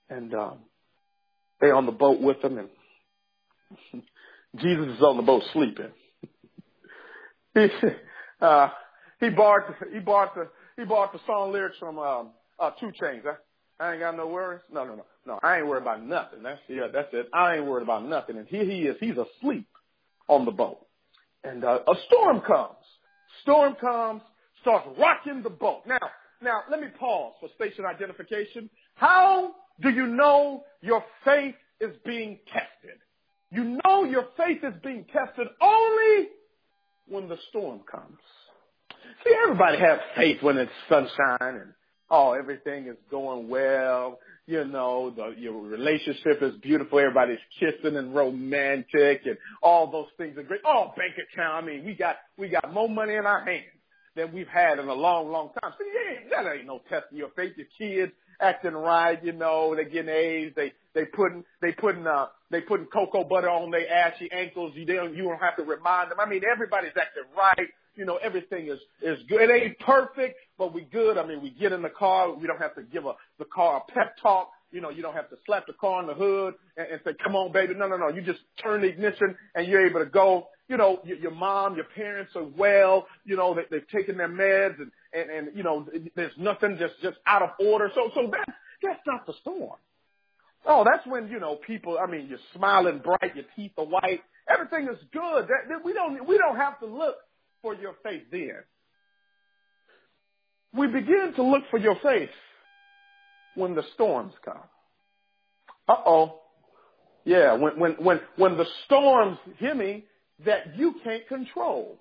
And 0.10 0.34
um, 0.34 0.60
they 1.62 1.70
on 1.70 1.86
the 1.86 1.92
boat 1.92 2.22
with 2.22 2.42
them, 2.42 2.58
and 2.58 2.70
Jesus 4.58 4.96
is 4.96 5.02
on 5.02 5.18
the 5.18 5.24
boat 5.24 5.44
sleeping. 5.54 5.92
he, 7.54 7.68
uh, 8.42 8.70
he 9.20 9.30
borrowed 9.30 9.74
he 9.92 10.00
the 10.00 10.50
he 10.78 10.86
borrowed 10.86 11.10
the 11.14 11.20
song 11.26 11.52
lyrics 11.52 11.78
from 11.80 11.98
um, 11.98 12.30
uh, 12.60 12.72
2 12.80 12.92
Chainz. 13.02 13.22
Huh? 13.26 13.34
I 13.80 13.92
ain't 13.92 14.00
got 14.00 14.16
no 14.16 14.28
worries. 14.28 14.62
No, 14.72 14.86
no, 14.86 14.96
no, 14.96 15.06
no. 15.26 15.40
I 15.44 15.58
ain't 15.58 15.68
worried 15.68 15.82
about 15.82 16.04
nothing. 16.04 16.44
That's 16.44 16.60
yeah, 16.68 16.88
that's 16.92 17.10
it. 17.14 17.28
I 17.34 17.58
ain't 17.58 17.66
worried 17.66 17.84
about 17.84 18.06
nothing. 18.06 18.38
And 18.38 18.48
here 18.48 18.64
he 18.64 18.84
is. 18.84 18.96
He's 19.00 19.16
asleep 19.18 19.68
on 20.28 20.46
the 20.46 20.52
boat, 20.52 20.86
and 21.44 21.64
uh, 21.64 21.80
a 21.88 21.94
storm 22.08 22.42
comes. 22.42 22.76
Storm 23.42 23.76
comes, 23.80 24.22
starts 24.62 24.88
rocking 24.98 25.44
the 25.44 25.50
boat. 25.50 25.84
Now, 25.86 26.00
now 26.42 26.62
let 26.72 26.82
me 26.82 26.88
pause 27.00 27.34
for 27.40 27.50
station 27.56 27.86
identification. 27.86 28.70
How 28.96 29.54
do 29.82 29.90
you 29.90 30.08
know 30.08 30.64
your 30.82 31.04
faith 31.24 31.56
is 31.80 31.96
being 32.06 32.40
tested? 32.52 32.98
You 33.52 33.80
know 33.86 34.04
your 34.04 34.26
faith 34.38 34.64
is 34.64 34.74
being 34.84 35.06
tested 35.14 35.48
only 35.62 36.28
when 37.08 37.30
the 37.30 37.38
storm 37.50 37.82
comes. 37.90 38.20
See, 39.24 39.36
everybody 39.44 39.80
has 39.80 40.00
faith 40.16 40.42
when 40.42 40.58
it's 40.58 40.72
sunshine 40.90 41.38
and 41.42 41.74
oh, 42.10 42.34
everything 42.34 42.88
is 42.88 42.98
going 43.10 43.50
well. 43.50 44.20
You 44.46 44.64
know, 44.64 45.10
the, 45.10 45.36
your 45.38 45.62
relationship 45.62 46.42
is 46.42 46.54
beautiful. 46.62 47.00
Everybody's 47.00 47.40
kissing 47.60 47.98
and 47.98 48.16
romantic 48.16 49.22
and 49.26 49.38
all 49.62 49.92
those 49.92 50.08
things 50.18 50.38
are 50.38 50.44
great. 50.44 50.62
Oh, 50.66 50.94
bank 50.96 51.16
account. 51.16 51.64
I 51.64 51.68
mean, 51.68 51.86
we 51.86 51.96
got, 51.96 52.16
we 52.38 52.48
got 52.48 52.74
more 52.74 52.88
money 52.88 53.16
in 53.16 53.26
our 53.26 53.44
hands 53.44 53.66
than 54.16 54.34
we've 54.34 54.48
had 54.48 54.80
in 54.80 54.88
a 54.88 54.94
long, 54.94 55.32
long 55.32 55.50
time. 55.62 55.74
So 55.78 55.84
yeah, 55.86 56.42
that 56.44 56.52
ain't 56.56 56.66
no 56.66 56.80
test 56.90 57.08
of 57.12 57.18
your 57.18 57.30
faith. 57.36 57.54
Your 57.58 57.68
kids 57.78 58.14
acting 58.40 58.74
right, 58.74 59.22
you 59.24 59.34
know, 59.34 59.76
they 59.76 59.84
getting 59.84 60.10
A's, 60.10 60.54
they, 60.56 60.72
they 60.94 61.06
putting, 61.06 61.44
they 61.62 61.74
putting, 61.74 62.08
uh, 62.08 62.28
they 62.50 62.62
putting 62.62 62.86
cocoa 62.86 63.26
butter 63.26 63.50
on 63.50 63.72
their 63.72 63.92
ashy 63.92 64.30
ankles. 64.32 64.74
You 64.76 64.86
don't, 64.86 65.14
you 65.14 65.24
don't 65.24 65.40
have 65.40 65.58
to 65.58 65.64
remind 65.64 66.12
them. 66.12 66.20
I 66.22 66.30
mean, 66.30 66.44
everybody's 66.50 66.92
acting 66.96 67.24
right 67.36 67.68
you 67.98 68.06
know, 68.06 68.18
everything 68.18 68.68
is, 68.68 68.80
is 69.02 69.18
good. 69.28 69.42
It 69.42 69.64
ain't 69.64 69.80
perfect, 69.80 70.38
but 70.58 70.74
we 70.74 70.82
good. 70.82 71.18
I 71.18 71.26
mean, 71.26 71.42
we 71.42 71.50
get 71.50 71.72
in 71.72 71.82
the 71.82 71.90
car. 71.90 72.34
We 72.34 72.48
don't 72.48 72.62
have 72.62 72.76
to 72.76 72.84
give 72.84 73.06
a, 73.06 73.14
the 73.40 73.46
car 73.46 73.84
a 73.88 73.92
pep 73.92 74.16
talk. 74.22 74.52
You 74.72 74.82
know, 74.82 74.90
you 74.90 75.02
don't 75.02 75.14
have 75.14 75.30
to 75.30 75.38
slap 75.46 75.66
the 75.66 75.74
car 75.74 76.02
on 76.02 76.08
the 76.08 76.14
hood 76.14 76.54
and, 76.76 76.88
and 76.92 77.02
say, 77.04 77.12
come 77.24 77.36
on, 77.36 77.52
baby. 77.52 77.74
No, 77.74 77.88
no, 77.88 77.98
no. 77.98 78.10
You 78.10 78.22
just 78.22 78.40
turn 78.62 78.82
the 78.82 78.88
ignition 78.88 79.36
and 79.56 79.68
you're 79.68 79.86
able 79.88 80.02
to 80.02 80.06
go. 80.06 80.48
You 80.68 80.78
know, 80.78 81.00
your, 81.06 81.18
your 81.18 81.32
mom, 81.32 81.76
your 81.76 81.86
parents 81.96 82.34
are 82.36 82.44
well. 82.44 83.08
You 83.26 83.38
know, 83.38 83.56
they, 83.56 83.64
they've 83.72 83.88
taken 83.90 84.18
their 84.18 84.30
meds 84.30 84.76
and, 84.80 84.92
and, 85.14 85.30
and, 85.30 85.58
you 85.58 85.64
know, 85.64 85.88
there's 86.16 86.34
nothing 86.38 86.78
just, 86.80 86.96
just 87.02 87.18
out 87.26 87.42
of 87.42 87.50
order. 87.66 87.90
So, 87.96 88.12
so 88.14 88.30
that, 88.32 88.56
that's 88.84 89.00
not 89.08 89.26
the 89.26 89.34
storm. 89.42 89.78
Oh, 90.66 90.84
that's 90.86 91.08
when, 91.08 91.30
you 91.30 91.40
know, 91.40 91.56
people, 91.56 91.98
I 91.98 92.12
mean, 92.12 92.28
you're 92.30 92.40
smiling 92.54 93.00
bright, 93.00 93.36
your 93.36 93.46
teeth 93.56 93.72
are 93.78 93.86
white. 93.86 94.22
Everything 94.50 94.90
is 94.94 95.00
good. 95.14 95.48
That, 95.48 95.70
that 95.70 95.86
we 95.86 95.94
don't, 95.94 96.28
we 96.28 96.38
don't 96.38 96.58
have 96.58 96.78
to 96.82 96.86
look 96.86 97.16
for 97.62 97.76
your 97.76 97.96
faith 98.04 98.24
then. 98.32 98.64
We 100.74 100.88
begin 100.88 101.34
to 101.36 101.44
look 101.44 101.64
for 101.72 101.80
your 101.80 101.98
faith 102.04 102.30
when 103.56 103.76
the 103.76 103.84
storms 103.96 104.34
come. 104.44 104.58
Uh 105.88 105.96
oh. 106.06 106.40
Yeah, 107.26 107.54
when, 107.56 107.80
when, 107.80 107.92
when, 107.94 108.22
when 108.38 108.58
the 108.58 108.66
storms, 108.86 109.38
hear 109.58 109.76
me, 109.76 110.06
that 110.46 110.78
you 110.78 110.96
can't 111.04 111.28
control. 111.28 112.00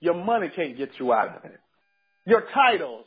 Your 0.00 0.14
money 0.14 0.50
can't 0.54 0.76
get 0.76 0.90
you 0.98 1.12
out 1.12 1.36
of 1.36 1.44
it. 1.44 1.60
Your 2.26 2.44
titles 2.54 3.06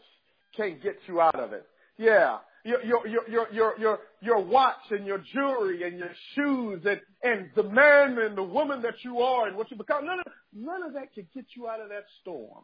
can't 0.56 0.82
get 0.82 0.98
you 1.08 1.20
out 1.22 1.40
of 1.40 1.54
it. 1.54 1.66
Yeah, 1.98 2.38
your, 2.64 2.84
your, 2.86 3.08
your, 3.08 3.52
your, 3.52 3.80
your, 3.80 4.00
your 4.22 4.44
watch 4.44 4.92
and 4.92 5.06
your 5.06 5.24
jewelry 5.34 5.84
and 5.84 5.98
your 5.98 6.12
shoes 6.36 6.82
and, 6.86 7.02
and 7.24 7.50
the 7.56 7.64
man 7.64 8.18
and 8.20 8.38
the 8.38 8.44
woman 8.44 8.82
that 8.84 8.96
you 9.04 9.20
are 9.20 9.48
and 9.48 9.58
what 9.58 9.72
you 9.72 9.78
become. 9.78 10.06
None 10.06 10.20
of, 10.20 10.26
none 10.54 10.84
of 10.84 10.94
that 10.94 11.14
can 11.14 11.28
get 11.34 11.46
you 11.56 11.68
out 11.68 11.82
of 11.82 11.90
that 11.90 12.06
storm. 12.22 12.64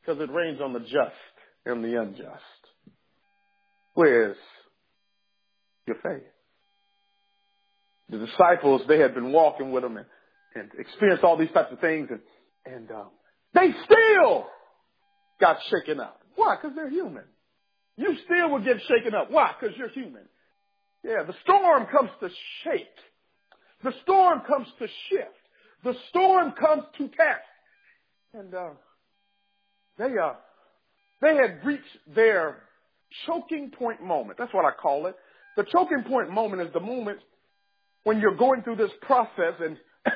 Because 0.00 0.20
it 0.20 0.32
rains 0.32 0.60
on 0.60 0.72
the 0.72 0.80
just 0.80 1.12
and 1.66 1.84
the 1.84 2.00
unjust. 2.00 2.42
Where's 3.94 4.36
your 5.86 5.96
faith? 6.02 6.22
The 8.08 8.18
disciples, 8.18 8.82
they 8.88 9.00
had 9.00 9.14
been 9.14 9.32
walking 9.32 9.72
with 9.72 9.84
him 9.84 9.96
and, 9.96 10.06
and 10.54 10.70
experienced 10.78 11.24
all 11.24 11.36
these 11.36 11.50
types 11.52 11.72
of 11.72 11.80
things 11.80 12.08
and, 12.10 12.20
and 12.64 12.90
um, 12.90 13.08
they 13.52 13.72
still 13.84 14.46
got 15.40 15.58
shaken 15.68 16.00
up. 16.00 16.20
Why? 16.36 16.56
Because 16.56 16.74
they're 16.74 16.88
human 16.88 17.24
you 17.96 18.14
still 18.24 18.50
will 18.50 18.64
get 18.64 18.76
shaken 18.88 19.14
up. 19.14 19.30
Why? 19.30 19.52
Because 19.58 19.76
you're 19.76 19.88
human. 19.88 20.22
Yeah, 21.02 21.22
the 21.26 21.34
storm 21.42 21.86
comes 21.86 22.10
to 22.20 22.28
shake. 22.64 22.86
The 23.84 23.92
storm 24.02 24.42
comes 24.46 24.66
to 24.78 24.86
shift. 25.08 25.30
The 25.84 25.94
storm 26.10 26.52
comes 26.52 26.84
to 26.98 27.08
test. 27.08 27.44
And 28.34 28.54
uh, 28.54 28.70
they 29.98 30.04
uh, 30.04 30.34
they 31.22 31.36
had 31.36 31.64
reached 31.64 31.84
their 32.14 32.62
choking 33.26 33.70
point 33.70 34.02
moment. 34.02 34.38
That's 34.38 34.52
what 34.52 34.64
I 34.64 34.72
call 34.72 35.06
it. 35.06 35.16
The 35.56 35.64
choking 35.64 36.02
point 36.02 36.30
moment 36.30 36.62
is 36.62 36.72
the 36.72 36.80
moment 36.80 37.20
when 38.02 38.20
you're 38.20 38.36
going 38.36 38.62
through 38.62 38.76
this 38.76 38.90
process 39.02 39.54
and 39.60 39.78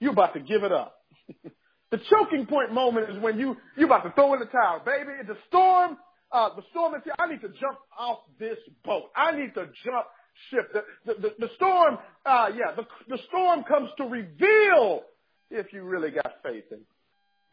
you're 0.00 0.12
about 0.12 0.34
to 0.34 0.40
give 0.40 0.62
it 0.62 0.72
up. 0.72 0.96
the 1.90 1.98
choking 2.10 2.46
point 2.46 2.72
moment 2.72 3.10
is 3.10 3.18
when 3.20 3.38
you 3.38 3.56
you're 3.76 3.86
about 3.86 4.04
to 4.04 4.12
throw 4.12 4.34
in 4.34 4.40
the 4.40 4.46
towel, 4.46 4.82
baby. 4.84 5.12
The 5.26 5.36
storm 5.48 5.96
uh, 6.32 6.50
the 6.56 6.62
storm 6.70 6.94
is 6.94 7.02
here. 7.04 7.14
I 7.18 7.28
need 7.28 7.40
to 7.42 7.48
jump 7.48 7.78
off 7.98 8.18
this 8.38 8.58
boat. 8.84 9.10
I 9.14 9.36
need 9.36 9.54
to 9.54 9.66
jump 9.84 10.06
ship. 10.50 10.72
The, 10.72 10.82
the, 11.06 11.20
the, 11.20 11.46
the 11.46 11.48
storm, 11.56 11.98
uh, 12.24 12.48
yeah, 12.54 12.74
the, 12.74 12.86
the 13.08 13.18
storm 13.28 13.64
comes 13.64 13.90
to 13.98 14.04
reveal 14.04 15.02
if 15.50 15.72
you 15.72 15.82
really 15.82 16.10
got 16.10 16.32
faith. 16.42 16.64
And 16.70 16.82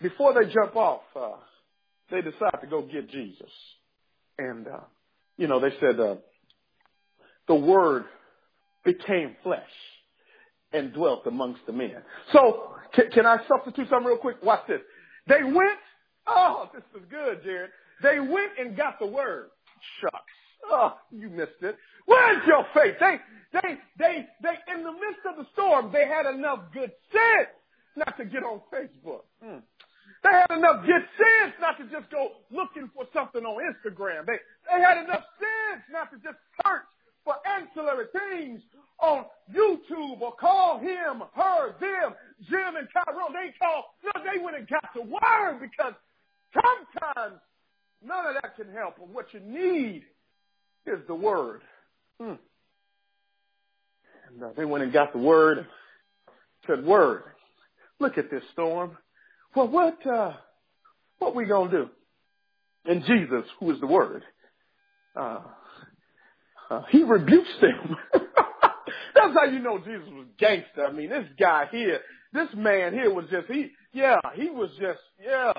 before 0.02 0.34
they 0.34 0.52
jump 0.52 0.76
off, 0.76 1.02
uh, 1.16 1.38
they 2.12 2.22
decide 2.22 2.60
to 2.62 2.68
go 2.68 2.82
get 2.82 3.10
Jesus. 3.10 3.52
And, 4.38 4.68
uh, 4.68 4.80
you 5.38 5.48
know, 5.48 5.60
they 5.60 5.72
said, 5.80 6.00
uh, 6.00 6.16
the 7.48 7.56
word 7.56 8.06
became 8.84 9.36
flesh 9.44 9.62
and 10.72 10.94
dwelt 10.94 11.26
amongst 11.28 11.66
the 11.66 11.74
men. 11.74 11.96
So, 12.32 12.74
can, 12.94 13.12
can 13.12 13.26
I 13.26 13.38
substitute 13.48 13.90
something 13.90 14.08
real 14.08 14.18
quick? 14.18 14.38
Watch 14.44 14.68
this. 14.68 14.82
They 15.28 15.44
went, 15.44 15.80
oh, 16.28 16.70
this 16.74 16.84
is 16.96 17.08
good, 17.10 17.44
Jared. 17.44 17.70
They 18.04 18.20
went 18.20 18.52
and 18.60 18.76
got 18.76 19.00
the 19.00 19.08
word. 19.08 19.50
Shucks. 20.00 20.34
Oh, 20.66 20.98
you 21.12 21.30
missed 21.30 21.62
it. 21.62 21.78
Where's 22.06 22.46
your 22.46 22.66
faith? 22.74 22.96
They, 23.00 23.18
they, 23.54 23.78
they, 23.98 24.28
they, 24.44 24.74
in 24.74 24.84
the 24.84 24.92
midst 24.92 25.24
of 25.28 25.38
the 25.38 25.46
storm, 25.54 25.92
they 25.92 26.06
had 26.06 26.26
enough 26.26 26.60
good 26.74 26.92
sense 27.12 27.50
not 27.96 28.16
to 28.18 28.26
get 28.26 28.44
on 28.44 28.62
Facebook. 28.74 29.24
Mm. 29.44 29.62
They 30.24 30.32
had 30.32 30.58
enough 30.58 30.86
good 30.86 31.04
sense 31.20 31.54
not 31.60 31.78
to 31.80 31.86
just 31.92 32.10
go 32.12 32.44
looking 32.52 32.90
for 32.96 33.06
something 33.14 33.44
on 33.44 33.60
Instagram. 33.60 34.26
They, 34.26 34.40
they 34.68 34.82
had 34.82 35.04
enough 35.04 35.24
sense 35.40 35.84
not 35.92 36.12
to 36.12 36.18
just 36.18 36.40
search 36.64 36.88
for 37.24 37.36
ancillary 37.48 38.08
things 38.12 38.62
on 39.00 39.26
YouTube 39.54 40.22
or 40.22 40.34
call 40.36 40.80
him, 40.80 41.24
her, 41.36 41.76
them, 41.80 42.16
Jim 42.50 42.76
and 42.80 42.88
Tyrone. 42.92 43.34
They 43.34 43.54
call, 43.60 43.96
no, 44.04 44.12
they 44.24 44.44
went 44.44 44.58
and 44.58 44.68
got 44.68 44.92
the 44.96 45.04
word 45.04 45.60
because 45.60 45.94
sometimes 46.54 47.40
None 48.06 48.26
of 48.28 48.42
that 48.42 48.56
can 48.56 48.74
help. 48.74 48.96
But 48.98 49.10
what 49.10 49.34
you 49.34 49.40
need 49.40 50.04
is 50.86 51.00
the 51.08 51.16
word. 51.16 51.62
Hmm. 52.20 52.34
And 54.30 54.44
uh, 54.44 54.50
they 54.58 54.66
went 54.66 54.84
and 54.84 54.94
got 54.94 55.14
the 55.14 55.20
word. 55.20 55.66
Said, 56.68 56.86
"Word, 56.86 57.24
look 58.00 58.18
at 58.18 58.32
this 58.32 58.44
storm. 58.54 58.98
Well, 59.56 59.68
what 59.68 60.06
uh, 60.08 60.34
what 61.20 61.36
we 61.36 61.46
gonna 61.46 61.72
do?" 61.72 61.90
And 62.86 63.04
Jesus, 63.06 63.46
who 63.60 63.72
is 63.72 63.80
the 63.80 63.88
Word, 63.88 64.24
uh, 65.16 65.40
uh, 66.70 66.82
he 66.90 67.04
rebukes 67.04 67.50
them. 67.62 67.96
That's 69.16 69.34
how 69.34 69.46
you 69.46 69.60
know 69.60 69.78
Jesus 69.78 70.08
was 70.10 70.28
gangster. 70.38 70.86
I 70.86 70.92
mean, 70.92 71.10
this 71.10 71.28
guy 71.40 71.68
here, 71.72 72.00
this 72.34 72.50
man 72.56 72.94
here 72.94 73.14
was 73.14 73.26
just 73.32 73.48
he, 73.48 73.70
yeah, 73.94 74.18
he 74.36 74.50
was 74.50 74.70
just 74.80 75.00
yeah. 75.24 75.54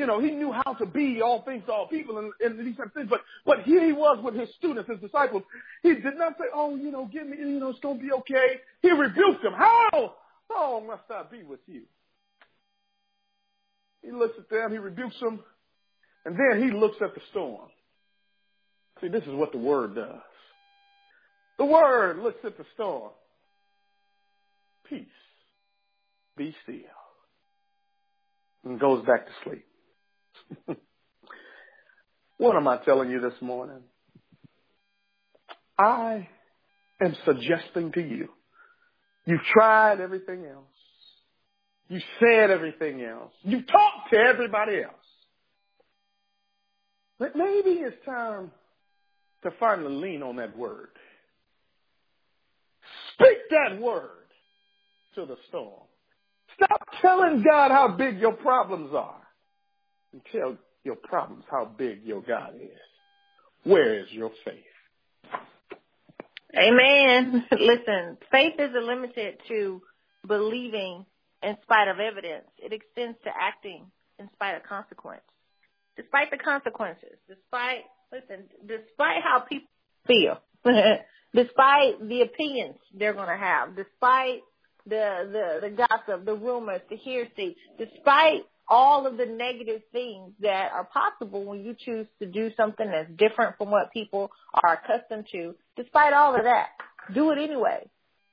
You 0.00 0.06
know, 0.06 0.18
he 0.18 0.30
knew 0.30 0.50
how 0.50 0.72
to 0.72 0.86
be 0.86 1.20
all 1.20 1.42
things 1.42 1.62
to 1.66 1.72
all 1.72 1.86
people 1.86 2.16
and, 2.16 2.32
and 2.40 2.66
these 2.66 2.74
type 2.74 2.86
of 2.86 2.94
things. 2.94 3.08
But, 3.10 3.20
but 3.44 3.64
here 3.64 3.84
he 3.84 3.92
was 3.92 4.18
with 4.24 4.34
his 4.34 4.48
students, 4.56 4.88
his 4.88 4.98
disciples. 4.98 5.42
He 5.82 5.92
did 5.92 6.16
not 6.16 6.38
say, 6.38 6.46
oh, 6.54 6.74
you 6.74 6.90
know, 6.90 7.04
give 7.12 7.26
me, 7.26 7.36
you 7.36 7.60
know, 7.60 7.68
it's 7.68 7.80
going 7.80 7.98
to 7.98 8.02
be 8.02 8.10
okay. 8.10 8.60
He 8.80 8.90
rebuked 8.90 9.42
them. 9.42 9.52
How? 9.52 10.14
How 10.48 10.80
must 10.80 11.02
I 11.10 11.24
be 11.30 11.42
with 11.42 11.60
you? 11.66 11.82
He 14.02 14.10
looks 14.10 14.38
at 14.38 14.48
them, 14.48 14.72
he 14.72 14.78
rebukes 14.78 15.20
them, 15.20 15.40
and 16.24 16.34
then 16.34 16.62
he 16.62 16.70
looks 16.74 16.96
at 17.02 17.14
the 17.14 17.20
storm. 17.30 17.68
See, 19.02 19.08
this 19.08 19.24
is 19.24 19.34
what 19.34 19.52
the 19.52 19.58
word 19.58 19.96
does. 19.96 20.22
The 21.58 21.66
word 21.66 22.20
looks 22.20 22.42
at 22.42 22.56
the 22.56 22.64
storm. 22.72 23.10
Peace. 24.88 25.04
Be 26.38 26.56
still. 26.62 26.74
And 28.64 28.80
goes 28.80 29.04
back 29.04 29.26
to 29.26 29.32
sleep. 29.44 29.66
what 32.38 32.56
am 32.56 32.68
I 32.68 32.78
telling 32.78 33.10
you 33.10 33.20
this 33.20 33.40
morning? 33.40 33.82
I 35.78 36.28
am 37.02 37.16
suggesting 37.24 37.92
to 37.92 38.00
you, 38.00 38.28
you've 39.26 39.42
tried 39.52 40.00
everything 40.00 40.44
else. 40.44 40.64
You 41.88 42.00
said 42.20 42.50
everything 42.50 43.02
else. 43.02 43.32
You 43.42 43.62
talked 43.62 44.12
to 44.12 44.18
everybody 44.18 44.82
else. 44.82 44.94
But 47.18 47.34
maybe 47.34 47.70
it's 47.70 48.04
time 48.04 48.52
to 49.42 49.50
finally 49.58 49.94
lean 49.94 50.22
on 50.22 50.36
that 50.36 50.56
word. 50.56 50.90
Speak 53.14 53.38
that 53.50 53.80
word 53.80 54.10
to 55.16 55.26
the 55.26 55.36
storm. 55.48 55.82
Stop 56.54 56.86
telling 57.02 57.42
God 57.42 57.70
how 57.70 57.88
big 57.96 58.18
your 58.18 58.32
problems 58.32 58.92
are 58.94 59.20
and 60.12 60.22
tell 60.32 60.56
your 60.84 60.96
problems 60.96 61.44
how 61.50 61.64
big 61.64 62.02
your 62.04 62.22
God 62.22 62.54
is. 62.60 62.70
Where 63.64 63.98
is 64.00 64.06
your 64.10 64.30
faith? 64.44 64.64
Amen. 66.56 67.46
Listen, 67.52 68.16
faith 68.32 68.54
isn't 68.58 68.86
limited 68.86 69.38
to 69.48 69.82
believing 70.26 71.04
in 71.42 71.56
spite 71.62 71.88
of 71.88 71.98
evidence. 72.00 72.46
It 72.58 72.72
extends 72.72 73.18
to 73.24 73.30
acting 73.30 73.86
in 74.18 74.28
spite 74.34 74.56
of 74.56 74.62
consequence. 74.64 75.22
despite 75.96 76.30
the 76.30 76.38
consequences, 76.38 77.16
despite, 77.28 77.84
listen, 78.12 78.44
despite 78.66 79.22
how 79.22 79.40
people 79.40 79.68
feel, 80.06 80.40
despite 81.34 82.08
the 82.08 82.22
opinions 82.22 82.76
they're 82.94 83.14
going 83.14 83.28
to 83.28 83.36
have, 83.36 83.76
despite 83.76 84.40
the, 84.86 85.28
the, 85.32 85.68
the 85.68 85.76
gossip, 85.76 86.24
the 86.24 86.34
rumors, 86.34 86.80
the 86.90 86.96
hearsay, 86.96 87.54
despite 87.78 88.42
all 88.70 89.06
of 89.06 89.16
the 89.16 89.26
negative 89.26 89.82
things 89.90 90.32
that 90.40 90.70
are 90.72 90.84
possible 90.84 91.44
when 91.44 91.64
you 91.64 91.74
choose 91.78 92.06
to 92.20 92.26
do 92.26 92.50
something 92.56 92.86
that's 92.86 93.10
different 93.18 93.58
from 93.58 93.70
what 93.70 93.92
people 93.92 94.30
are 94.62 94.74
accustomed 94.74 95.26
to, 95.32 95.54
despite 95.76 96.12
all 96.12 96.36
of 96.36 96.44
that, 96.44 96.68
do 97.12 97.32
it 97.32 97.38
anyway. 97.38 97.90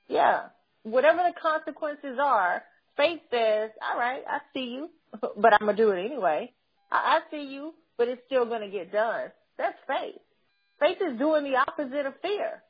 Yeah. 0.08 0.44
Whatever 0.84 1.24
the 1.24 1.34
consequences 1.41 2.20
are, 2.22 2.63
faith 2.96 3.20
says, 3.32 3.72
all 3.82 4.00
right, 4.00 4.22
I 4.29 4.39
see 4.53 4.75
you, 4.75 4.89
but 5.22 5.53
I'm 5.53 5.65
going 5.65 5.75
to 5.75 5.84
do 5.84 5.89
it 5.89 6.06
anyway. 6.06 6.53
I, 6.91 7.17
I 7.17 7.20
see 7.32 7.44
you, 7.44 7.74
but 7.98 8.08
it's 8.08 8.22
still 8.27 8.46
going 8.46 8.62
to 8.62 8.70
get 8.70 8.91
done. 8.91 9.32
That's 9.58 9.77
faith. 9.88 10.22
Faith 10.79 10.98
is 11.01 11.17
doing 11.17 11.44
the 11.44 11.58
opposite 11.58 12.06
of 12.06 12.13
fear. 12.22 12.62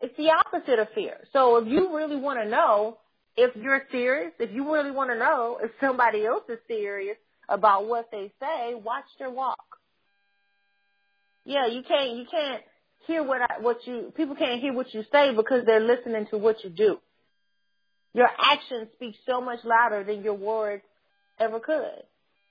It's 0.00 0.16
the 0.16 0.30
opposite 0.30 0.78
of 0.78 0.88
fear. 0.94 1.18
So 1.32 1.56
if 1.56 1.68
you 1.68 1.94
really 1.94 2.16
want 2.16 2.40
to 2.40 2.48
know 2.48 2.98
if 3.38 3.54
you're 3.54 3.82
serious, 3.92 4.32
if 4.40 4.52
you 4.52 4.72
really 4.72 4.90
want 4.90 5.10
to 5.10 5.16
know 5.18 5.58
if 5.62 5.70
somebody 5.80 6.26
else 6.26 6.42
is 6.48 6.58
serious 6.66 7.16
about 7.48 7.86
what 7.86 8.10
they 8.10 8.32
say, 8.40 8.74
watch 8.74 9.04
their 9.18 9.30
walk. 9.30 9.78
Yeah, 11.44 11.68
you 11.68 11.82
can't, 11.86 12.16
you 12.16 12.24
can't 12.28 12.62
hear 13.06 13.22
what 13.22 13.40
I, 13.40 13.60
what 13.60 13.78
you, 13.86 14.12
people 14.16 14.34
can't 14.34 14.60
hear 14.60 14.72
what 14.72 14.92
you 14.92 15.04
say 15.12 15.34
because 15.34 15.64
they're 15.64 15.80
listening 15.80 16.26
to 16.30 16.38
what 16.38 16.64
you 16.64 16.70
do. 16.70 16.98
Your 18.12 18.28
actions 18.42 18.88
speak 18.94 19.14
so 19.24 19.40
much 19.40 19.60
louder 19.64 20.02
than 20.02 20.24
your 20.24 20.34
words 20.34 20.82
ever 21.38 21.60
could. 21.60 22.02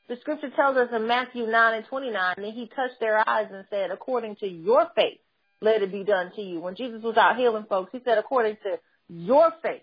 The 0.07 0.15
scripture 0.21 0.51
tells 0.55 0.77
us 0.77 0.87
in 0.95 1.05
Matthew 1.05 1.47
9 1.47 1.73
and 1.73 1.85
29 1.85 2.35
that 2.37 2.53
he 2.53 2.71
touched 2.73 3.01
their 3.01 3.27
eyes 3.27 3.47
and 3.51 3.65
said, 3.69 3.91
according 3.91 4.37
to 4.37 4.47
your 4.47 4.87
faith, 4.95 5.19
let 5.59 5.81
it 5.81 5.91
be 5.91 6.05
done 6.05 6.31
to 6.37 6.41
you. 6.41 6.61
When 6.61 6.75
Jesus 6.75 7.03
was 7.03 7.17
out 7.17 7.35
healing 7.35 7.65
folks, 7.67 7.89
he 7.91 7.99
said, 8.05 8.17
according 8.17 8.55
to 8.63 8.79
your 9.09 9.51
faith. 9.61 9.81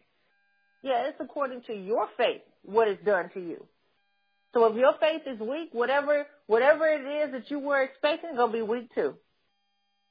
Yeah, 0.84 1.08
it's 1.08 1.16
according 1.18 1.62
to 1.62 1.72
your 1.72 2.08
faith 2.18 2.42
what 2.62 2.88
is 2.88 2.98
done 3.06 3.30
to 3.32 3.40
you. 3.40 3.66
So 4.52 4.66
if 4.66 4.76
your 4.76 4.92
faith 5.00 5.22
is 5.26 5.40
weak, 5.40 5.70
whatever, 5.72 6.26
whatever 6.46 6.86
it 6.86 7.00
is 7.00 7.32
that 7.32 7.50
you 7.50 7.58
were 7.58 7.82
expecting 7.82 8.30
is 8.30 8.36
to 8.36 8.48
be 8.48 8.60
weak 8.60 8.94
too. 8.94 9.14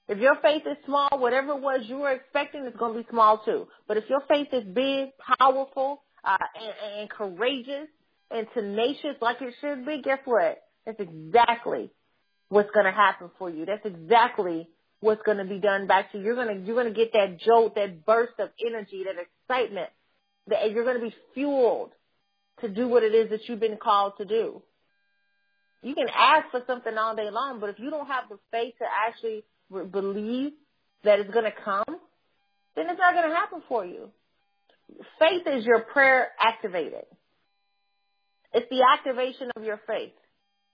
If 0.09 0.17
your 0.17 0.35
faith 0.41 0.63
is 0.65 0.77
small, 0.87 1.09
whatever 1.11 1.51
it 1.53 1.61
was 1.61 1.81
you 1.85 1.97
were 1.97 2.11
expecting 2.11 2.65
is 2.65 2.73
going 2.77 2.95
to 2.95 3.03
be 3.03 3.07
small 3.11 3.37
too. 3.45 3.67
But 3.87 3.97
if 3.97 4.05
your 4.09 4.21
faith 4.27 4.47
is 4.51 4.63
big, 4.63 5.09
powerful, 5.39 6.01
uh, 6.25 6.37
and, 6.59 7.01
and 7.01 7.09
courageous, 7.09 7.87
and 8.31 8.47
tenacious 8.55 9.15
like 9.21 9.41
it 9.41 9.53
should 9.61 9.85
be, 9.85 10.01
guess 10.01 10.19
what? 10.25 10.57
That's 10.87 10.99
exactly 10.99 11.91
what's 12.49 12.71
going 12.71 12.87
to 12.87 12.91
happen 12.91 13.29
for 13.37 13.47
you. 13.47 13.65
That's 13.65 13.85
exactly 13.85 14.67
what's 15.01 15.21
going 15.21 15.37
to 15.37 15.45
be 15.45 15.59
done 15.59 15.85
back 15.85 16.11
to 16.11 16.17
you. 16.17 16.23
You're 16.23 16.35
to, 16.35 16.65
you're 16.65 16.83
to 16.83 16.91
get 16.91 17.13
that 17.13 17.39
jolt, 17.39 17.75
that 17.75 18.05
burst 18.05 18.33
of 18.39 18.49
energy, 18.65 19.03
that 19.05 19.21
excitement, 19.21 19.89
that 20.47 20.71
you're 20.71 20.83
going 20.83 20.99
to 20.99 21.05
be 21.05 21.15
fueled 21.33 21.91
to 22.61 22.69
do 22.69 22.87
what 22.87 23.03
it 23.03 23.13
is 23.13 23.29
that 23.29 23.47
you've 23.47 23.59
been 23.59 23.77
called 23.77 24.13
to 24.17 24.25
do. 24.25 24.61
You 25.81 25.95
can 25.95 26.07
ask 26.15 26.49
for 26.51 26.61
something 26.65 26.97
all 26.97 27.15
day 27.15 27.29
long, 27.29 27.59
but 27.59 27.69
if 27.69 27.79
you 27.79 27.89
don't 27.89 28.07
have 28.07 28.25
the 28.29 28.37
faith 28.51 28.75
to 28.79 28.85
actually 29.07 29.43
believe 29.91 30.53
that 31.03 31.19
it's 31.19 31.31
going 31.31 31.45
to 31.45 31.51
come, 31.63 31.99
then 32.75 32.85
it's 32.89 32.99
not 32.99 33.13
going 33.13 33.29
to 33.29 33.35
happen 33.35 33.61
for 33.67 33.85
you. 33.85 34.09
Faith 35.19 35.43
is 35.47 35.65
your 35.65 35.81
prayer 35.81 36.29
activated. 36.39 37.05
It's 38.53 38.69
the 38.69 38.83
activation 38.93 39.49
of 39.55 39.63
your 39.63 39.79
faith. 39.87 40.13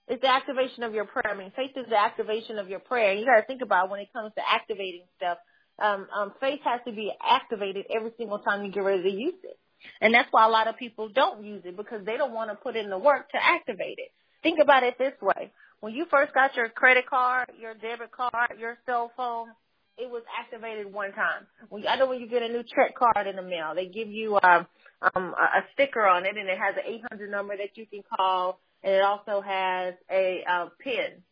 It's 0.06 0.20
the 0.20 0.28
activation 0.28 0.82
of 0.82 0.92
your 0.92 1.06
prayer. 1.06 1.32
I 1.32 1.36
mean, 1.36 1.52
faith 1.56 1.70
is 1.76 1.86
the 1.88 1.98
activation 1.98 2.58
of 2.58 2.68
your 2.68 2.80
prayer. 2.80 3.14
You 3.14 3.24
got 3.24 3.40
to 3.40 3.46
think 3.46 3.62
about 3.62 3.90
when 3.90 4.00
it 4.00 4.12
comes 4.12 4.32
to 4.34 4.42
activating 4.46 5.04
stuff. 5.16 5.38
Um, 5.80 6.06
um, 6.14 6.32
faith 6.40 6.60
has 6.64 6.80
to 6.86 6.92
be 6.92 7.10
activated 7.22 7.86
every 7.94 8.12
single 8.18 8.38
time 8.38 8.64
you 8.64 8.70
get 8.70 8.84
ready 8.84 9.02
to 9.02 9.10
use 9.10 9.34
it. 9.42 9.58
And 10.00 10.12
that's 10.12 10.28
why 10.30 10.46
a 10.46 10.50
lot 10.50 10.68
of 10.68 10.76
people 10.76 11.08
don't 11.08 11.44
use 11.44 11.62
it 11.64 11.76
because 11.76 12.04
they 12.04 12.16
don't 12.16 12.32
want 12.32 12.50
to 12.50 12.56
put 12.56 12.76
in 12.76 12.90
the 12.90 12.98
work 12.98 13.30
to 13.30 13.38
activate 13.42 13.98
it. 13.98 14.12
Think 14.42 14.58
about 14.60 14.82
it 14.82 14.98
this 14.98 15.14
way. 15.22 15.52
When 15.80 15.94
you 15.94 16.06
first 16.10 16.34
got 16.34 16.54
your 16.56 16.68
credit 16.68 17.06
card, 17.06 17.48
your 17.58 17.74
debit 17.74 18.10
card, 18.12 18.58
your 18.58 18.76
cell 18.84 19.10
phone, 19.16 19.48
it 19.96 20.10
was 20.10 20.22
activated 20.38 20.92
one 20.92 21.12
time. 21.12 21.46
When, 21.68 21.86
I 21.86 21.96
know 21.96 22.06
when 22.06 22.20
you 22.20 22.28
get 22.28 22.42
a 22.42 22.48
new 22.48 22.62
check 22.62 22.94
card 22.96 23.26
in 23.26 23.36
the 23.36 23.42
mail, 23.42 23.72
they 23.74 23.86
give 23.86 24.08
you 24.08 24.38
um, 24.42 24.66
um, 25.14 25.34
a 25.34 25.62
sticker 25.74 26.06
on 26.06 26.24
it, 26.26 26.36
and 26.36 26.48
it 26.48 26.58
has 26.58 26.76
an 26.76 26.84
800 27.10 27.30
number 27.30 27.56
that 27.56 27.76
you 27.76 27.86
can 27.86 28.02
call, 28.16 28.60
and 28.82 28.94
it 28.94 29.02
also 29.02 29.40
has 29.40 29.94
a 30.10 30.42
uh, 30.50 30.66
pin 30.78 31.22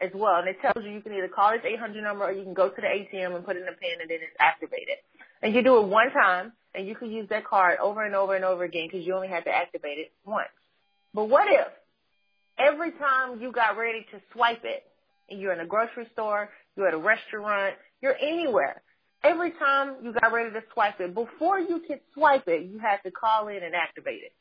as 0.00 0.10
well. 0.14 0.36
And 0.36 0.48
it 0.48 0.56
tells 0.60 0.84
you 0.84 0.92
you 0.92 1.00
can 1.00 1.12
either 1.12 1.28
call 1.28 1.52
this 1.52 1.62
800 1.64 2.02
number 2.02 2.24
or 2.24 2.32
you 2.32 2.42
can 2.42 2.54
go 2.54 2.68
to 2.68 2.80
the 2.80 2.86
ATM 2.86 3.34
and 3.34 3.44
put 3.44 3.56
in 3.56 3.62
a 3.62 3.72
pin, 3.72 4.00
and 4.00 4.10
then 4.10 4.18
it's 4.20 4.36
activated. 4.38 4.96
And 5.42 5.54
you 5.54 5.62
do 5.62 5.78
it 5.78 5.88
one 5.88 6.10
time, 6.12 6.52
and 6.74 6.86
you 6.86 6.94
can 6.94 7.10
use 7.10 7.28
that 7.30 7.44
card 7.44 7.78
over 7.80 8.04
and 8.04 8.14
over 8.14 8.34
and 8.34 8.44
over 8.44 8.64
again 8.64 8.88
because 8.90 9.06
you 9.06 9.14
only 9.14 9.28
had 9.28 9.44
to 9.44 9.50
activate 9.50 9.98
it 9.98 10.12
once. 10.24 10.48
But 11.14 11.28
what 11.28 11.46
if 11.48 11.68
every 12.58 12.92
time 12.92 13.40
you 13.40 13.52
got 13.52 13.76
ready 13.76 14.06
to 14.12 14.20
swipe 14.32 14.64
it, 14.64 14.84
and 15.28 15.40
you're 15.40 15.52
in 15.52 15.60
a 15.60 15.66
grocery 15.66 16.06
store, 16.12 16.50
you're 16.76 16.88
at 16.88 16.94
a 16.94 16.98
restaurant, 16.98 17.74
you're 18.00 18.16
anywhere, 18.20 18.82
every 19.22 19.52
time 19.52 19.96
you 20.02 20.12
got 20.12 20.32
ready 20.32 20.50
to 20.50 20.62
swipe 20.72 21.00
it, 21.00 21.14
before 21.14 21.58
you 21.58 21.82
could 21.86 22.00
swipe 22.14 22.46
it, 22.46 22.70
you 22.70 22.78
had 22.78 22.98
to 23.04 23.10
call 23.10 23.48
in 23.48 23.62
and 23.62 23.74
activate 23.74 24.22
it. 24.22 24.32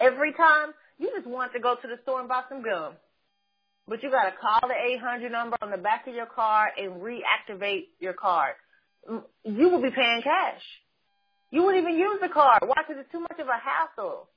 Every 0.00 0.32
time 0.32 0.70
you 0.98 1.10
just 1.14 1.26
want 1.26 1.52
to 1.52 1.60
go 1.60 1.74
to 1.74 1.88
the 1.88 1.98
store 2.02 2.20
and 2.20 2.28
buy 2.28 2.42
some 2.48 2.62
gum. 2.62 2.94
But 3.86 4.02
you 4.02 4.10
gotta 4.10 4.32
call 4.40 4.60
the 4.68 4.74
800 4.74 5.30
number 5.30 5.56
on 5.60 5.70
the 5.70 5.76
back 5.76 6.06
of 6.06 6.14
your 6.14 6.26
card 6.26 6.70
and 6.78 7.02
reactivate 7.02 7.88
your 8.00 8.14
card. 8.14 8.54
You 9.08 9.68
will 9.68 9.82
be 9.82 9.90
paying 9.90 10.22
cash. 10.22 10.62
You 11.50 11.62
wouldn't 11.62 11.84
even 11.84 11.98
use 11.98 12.18
the 12.22 12.30
card. 12.30 12.62
Why? 12.62 12.74
Because 12.82 13.00
it's 13.00 13.12
too 13.12 13.20
much 13.20 13.38
of 13.38 13.46
a 13.46 13.58
hassle. 13.60 14.28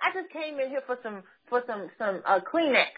I 0.00 0.12
just 0.12 0.32
came 0.32 0.60
in 0.60 0.68
here 0.68 0.82
for 0.86 0.98
some, 1.02 1.22
for 1.48 1.62
some, 1.66 1.88
some, 1.98 2.22
uh, 2.26 2.40
Kleenex. 2.40 2.92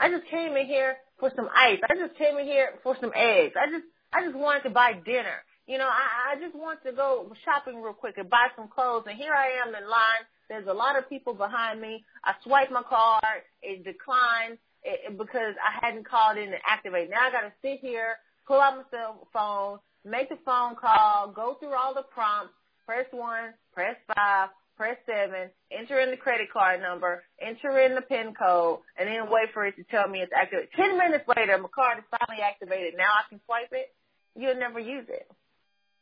I 0.00 0.10
just 0.10 0.26
came 0.30 0.56
in 0.56 0.66
here 0.66 0.96
for 1.20 1.30
some 1.36 1.48
ice. 1.54 1.78
I 1.88 1.94
just 1.94 2.18
came 2.18 2.36
in 2.38 2.46
here 2.46 2.80
for 2.82 2.96
some 3.00 3.12
eggs. 3.14 3.54
I 3.56 3.70
just, 3.70 3.84
I 4.12 4.24
just 4.24 4.36
wanted 4.36 4.64
to 4.64 4.70
buy 4.70 4.94
dinner. 5.04 5.44
You 5.66 5.78
know, 5.78 5.86
I, 5.86 6.32
I 6.34 6.40
just 6.40 6.56
want 6.56 6.82
to 6.84 6.92
go 6.92 7.32
shopping 7.44 7.80
real 7.80 7.92
quick 7.92 8.18
and 8.18 8.28
buy 8.28 8.48
some 8.56 8.68
clothes. 8.68 9.04
And 9.06 9.16
here 9.16 9.32
I 9.32 9.62
am 9.66 9.74
in 9.74 9.88
line. 9.88 10.24
There's 10.48 10.66
a 10.66 10.74
lot 10.74 10.98
of 10.98 11.08
people 11.08 11.34
behind 11.34 11.80
me. 11.80 12.04
I 12.24 12.34
swipe 12.42 12.70
my 12.70 12.82
card. 12.82 13.46
It 13.62 13.84
declined 13.84 14.58
it, 14.84 15.16
because 15.16 15.54
I 15.62 15.84
hadn't 15.84 16.08
called 16.08 16.38
in 16.38 16.44
and 16.44 16.62
activate. 16.68 17.10
Now 17.10 17.28
I 17.28 17.30
got 17.30 17.42
to 17.42 17.52
sit 17.62 17.80
here, 17.80 18.16
pull 18.46 18.60
out 18.60 18.76
my 18.76 18.84
cell 18.90 19.28
phone, 19.32 19.78
make 20.04 20.28
the 20.28 20.38
phone 20.44 20.76
call, 20.76 21.32
go 21.32 21.56
through 21.60 21.74
all 21.74 21.94
the 21.94 22.02
prompts, 22.02 22.54
press 22.86 23.06
one, 23.10 23.54
press 23.74 23.96
five, 24.14 24.50
press 24.76 24.96
seven, 25.06 25.50
enter 25.70 26.00
in 26.00 26.10
the 26.10 26.16
credit 26.16 26.52
card 26.52 26.80
number, 26.80 27.22
enter 27.40 27.78
in 27.80 27.94
the 27.94 28.02
PIN 28.02 28.34
code, 28.34 28.80
and 28.98 29.08
then 29.08 29.30
wait 29.30 29.52
for 29.54 29.66
it 29.66 29.76
to 29.76 29.84
tell 29.84 30.08
me 30.08 30.20
it's 30.20 30.32
activated. 30.36 30.70
Ten 30.74 30.98
minutes 30.98 31.24
later, 31.36 31.56
my 31.58 31.68
card 31.74 31.98
is 31.98 32.04
finally 32.10 32.42
activated. 32.42 32.94
Now 32.96 33.12
I 33.12 33.28
can 33.28 33.40
swipe 33.46 33.72
it 33.72 33.92
you'll 34.36 34.58
never 34.58 34.78
use 34.78 35.06
it. 35.08 35.28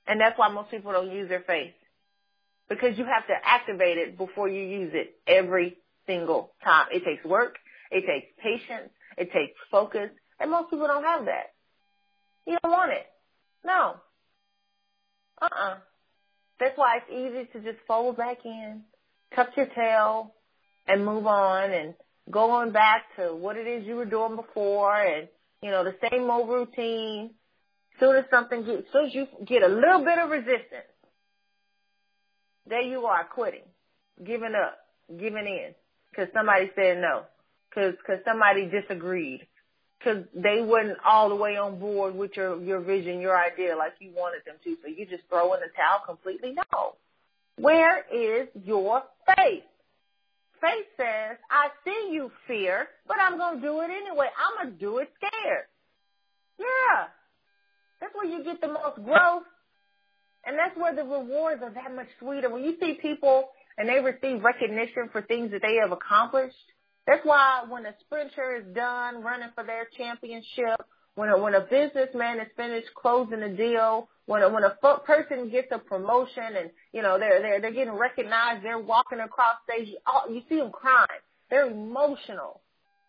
And 0.07 0.21
that's 0.21 0.39
why 0.39 0.49
most 0.49 0.71
people 0.71 0.93
don't 0.93 1.11
use 1.11 1.29
their 1.29 1.43
face. 1.43 1.73
Because 2.69 2.97
you 2.97 3.05
have 3.05 3.27
to 3.27 3.35
activate 3.45 3.99
it 3.99 4.17
before 4.17 4.49
you 4.49 4.63
use 4.63 4.93
it 4.95 5.17
every 5.27 5.77
single 6.07 6.53
time. 6.63 6.87
It 6.93 7.05
takes 7.05 7.25
work. 7.25 7.57
It 7.91 8.05
takes 8.07 8.33
patience. 8.43 8.91
It 9.17 9.33
takes 9.33 9.59
focus. 9.71 10.11
And 10.39 10.51
most 10.51 10.71
people 10.71 10.87
don't 10.87 11.05
have 11.05 11.27
that. 11.27 11.53
You 12.47 12.57
don't 12.63 12.73
want 12.73 12.93
it. 12.93 13.07
No. 13.65 13.97
Uh-uh. 15.41 15.77
That's 16.59 16.77
why 16.77 16.99
it's 16.99 17.11
easy 17.11 17.49
to 17.53 17.73
just 17.73 17.85
fold 17.87 18.17
back 18.17 18.39
in, 18.45 18.83
tuck 19.35 19.49
your 19.57 19.67
tail, 19.67 20.35
and 20.87 21.05
move 21.05 21.27
on 21.27 21.71
and 21.71 21.95
go 22.31 22.51
on 22.51 22.73
back 22.73 23.05
to 23.17 23.35
what 23.35 23.57
it 23.57 23.67
is 23.67 23.87
you 23.87 23.97
were 23.97 24.05
doing 24.05 24.37
before 24.37 25.01
and, 25.01 25.29
you 25.63 25.71
know, 25.71 25.85
the 25.85 25.97
same 26.11 26.31
old 26.31 26.49
routine 26.49 27.31
soon 27.99 28.17
as 28.17 28.25
something 28.31 28.65
gets, 28.65 28.87
soon 28.93 29.07
as 29.07 29.15
you 29.15 29.27
get 29.47 29.63
a 29.63 29.69
little 29.69 30.05
bit 30.05 30.19
of 30.19 30.31
resistance, 30.31 30.89
there 32.67 32.83
you 32.83 33.05
are 33.07 33.25
quitting, 33.25 33.65
giving 34.25 34.55
up, 34.55 34.79
giving 35.19 35.47
in, 35.47 35.75
because 36.11 36.29
somebody 36.33 36.71
said 36.75 36.99
no, 36.99 37.25
because 37.71 37.95
cause 38.07 38.19
somebody 38.25 38.67
disagreed, 38.67 39.47
because 39.99 40.25
they 40.35 40.61
wasn't 40.61 40.99
all 41.07 41.29
the 41.29 41.37
way 41.37 41.57
on 41.57 41.79
board 41.79 42.15
with 42.15 42.37
your 42.37 42.61
your 42.63 42.81
vision, 42.81 43.21
your 43.21 43.39
idea, 43.39 43.77
like 43.77 43.93
you 44.01 44.11
wanted 44.15 44.43
them 44.45 44.57
to. 44.65 44.77
So 44.83 44.89
you 44.89 45.07
just 45.07 45.25
throw 45.29 45.55
in 45.55 45.61
the 45.61 45.69
towel 45.77 46.03
completely? 46.07 46.53
No. 46.53 46.97
Where 47.57 48.05
is 48.13 48.49
your 48.65 49.03
faith? 49.37 49.65
Faith 50.61 50.87
says, 50.97 51.39
I 51.51 51.69
see 51.85 52.11
you 52.13 52.31
fear, 52.47 52.89
but 53.09 53.17
I'm 53.19 53.39
going 53.39 53.57
to 53.57 53.63
do 53.63 53.81
it 53.81 53.91
anyway. 53.91 54.29
I'm 54.37 54.63
going 54.63 54.75
to 54.75 54.81
do 54.81 54.99
it 54.99 55.11
scared. 55.17 55.65
Yeah, 56.59 57.07
that's 58.01 58.15
where 58.15 58.27
you 58.27 58.45
get 58.45 58.61
the 58.61 58.69
most 58.69 58.97
growth. 59.03 59.45
And 60.45 60.59
that's 60.59 60.77
where 60.77 60.95
the 60.95 61.03
rewards 61.03 61.63
are 61.63 61.73
that 61.73 61.95
much 61.95 62.09
sweeter. 62.19 62.51
When 62.51 62.65
you 62.65 62.77
see 62.81 62.95
people 63.01 63.49
and 63.77 63.89
they 63.89 64.01
receive 64.01 64.43
recognition 64.43 65.09
for 65.13 65.23
things 65.23 65.51
that 65.53 65.63
they 65.63 65.77
have 65.77 65.93
accomplished, 65.93 66.57
That's 67.07 67.25
why 67.25 67.65
when 67.69 67.87
a 67.87 67.95
sprinter 68.01 68.57
is 68.57 68.75
done 68.75 69.23
running 69.23 69.49
for 69.55 69.65
their 69.65 69.89
championship, 69.97 70.81
when 71.15 71.29
a, 71.29 71.39
when 71.39 71.55
a 71.55 71.61
businessman 71.61 72.41
is 72.41 72.49
finished 72.57 72.89
closing 72.95 73.43
a 73.43 73.55
deal, 73.55 74.09
when 74.27 74.43
a, 74.43 74.49
when 74.49 74.65
a 74.65 74.77
person 75.05 75.51
gets 75.51 75.69
a 75.73 75.79
promotion 75.79 76.45
and 76.57 76.71
you 76.93 77.03
know 77.03 77.19
they're 77.19 77.43
they're 77.43 77.61
they're 77.61 77.73
getting 77.73 77.95
recognized, 77.95 78.65
they're 78.65 78.79
walking 78.79 79.21
across 79.21 79.57
stage, 79.69 79.89
you, 79.89 79.99
oh, 80.07 80.31
you 80.31 80.43
see 80.49 80.57
them 80.57 80.71
crying. 80.71 81.09
They're 81.51 81.67
emotional. 81.67 82.61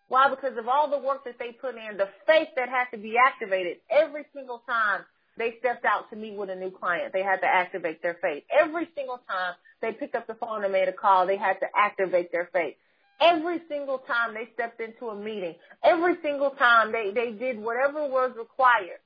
Why? 0.08 0.30
Because 0.30 0.58
of 0.58 0.68
all 0.68 0.90
the 0.90 0.98
work 0.98 1.24
that 1.26 1.38
they 1.40 1.52
put 1.52 1.76
in, 1.76 1.98
the 1.98 2.10
faith 2.28 2.50
that 2.56 2.70
has 2.70 2.88
to 2.92 2.98
be 2.98 3.16
activated 3.18 3.78
every 3.90 4.26
single 4.34 4.64
time 4.68 5.02
they 5.38 5.56
stepped 5.60 5.86
out 5.86 6.10
to 6.10 6.16
meet 6.16 6.36
with 6.36 6.50
a 6.50 6.56
new 6.56 6.72
client. 6.72 7.14
They 7.14 7.24
had 7.24 7.38
to 7.42 7.48
activate 7.48 8.02
their 8.02 8.18
faith. 8.22 8.44
Every 8.52 8.90
single 8.96 9.22
time 9.30 9.54
they 9.82 9.94
picked 9.94 10.16
up 10.16 10.28
the 10.28 10.36
phone 10.36 10.64
and 10.64 10.74
made 10.74 10.90
a 10.90 10.94
call, 10.94 11.28
they 11.28 11.38
had 11.38 11.60
to 11.62 11.68
activate 11.76 12.32
their 12.32 12.50
faith. 12.52 12.76
Every 13.22 13.62
single 13.70 14.00
time 14.00 14.34
they 14.34 14.50
stepped 14.54 14.82
into 14.82 15.10
a 15.10 15.16
meeting, 15.16 15.56
every 15.84 16.16
single 16.24 16.52
time 16.52 16.92
they, 16.92 17.12
they 17.14 17.32
did 17.32 17.60
whatever 17.60 18.08
was 18.08 18.32
required 18.38 19.00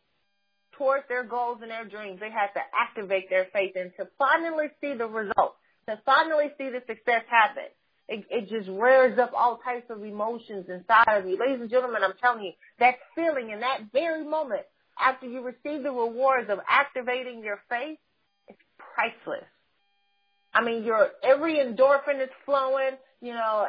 towards 0.77 1.03
their 1.09 1.23
goals 1.23 1.59
and 1.61 1.69
their 1.69 1.85
dreams, 1.85 2.19
they 2.19 2.31
had 2.31 2.47
to 2.53 2.61
activate 2.73 3.29
their 3.29 3.47
faith 3.53 3.73
and 3.75 3.91
to 3.97 4.07
finally 4.17 4.67
see 4.81 4.93
the 4.93 5.05
results, 5.05 5.57
to 5.87 5.99
finally 6.05 6.45
see 6.57 6.69
the 6.69 6.81
success 6.87 7.23
happen. 7.29 7.65
It, 8.07 8.25
it 8.29 8.49
just 8.49 8.69
rears 8.69 9.17
up 9.17 9.31
all 9.35 9.59
types 9.65 9.89
of 9.89 10.03
emotions 10.03 10.67
inside 10.69 11.17
of 11.17 11.25
you. 11.25 11.37
Ladies 11.39 11.61
and 11.61 11.69
gentlemen, 11.69 12.03
I'm 12.03 12.13
telling 12.21 12.45
you, 12.45 12.51
that 12.79 12.95
feeling 13.15 13.49
in 13.49 13.61
that 13.61 13.91
very 13.91 14.23
moment 14.23 14.61
after 14.99 15.25
you 15.25 15.41
receive 15.41 15.83
the 15.83 15.91
rewards 15.91 16.49
of 16.49 16.59
activating 16.69 17.43
your 17.43 17.59
faith, 17.69 17.97
it's 18.47 18.59
priceless. 18.77 19.43
I 20.53 20.63
mean, 20.63 20.83
your 20.83 21.09
every 21.23 21.55
endorphin 21.57 22.21
is 22.21 22.29
flowing. 22.45 22.91
You 23.21 23.33
know, 23.33 23.65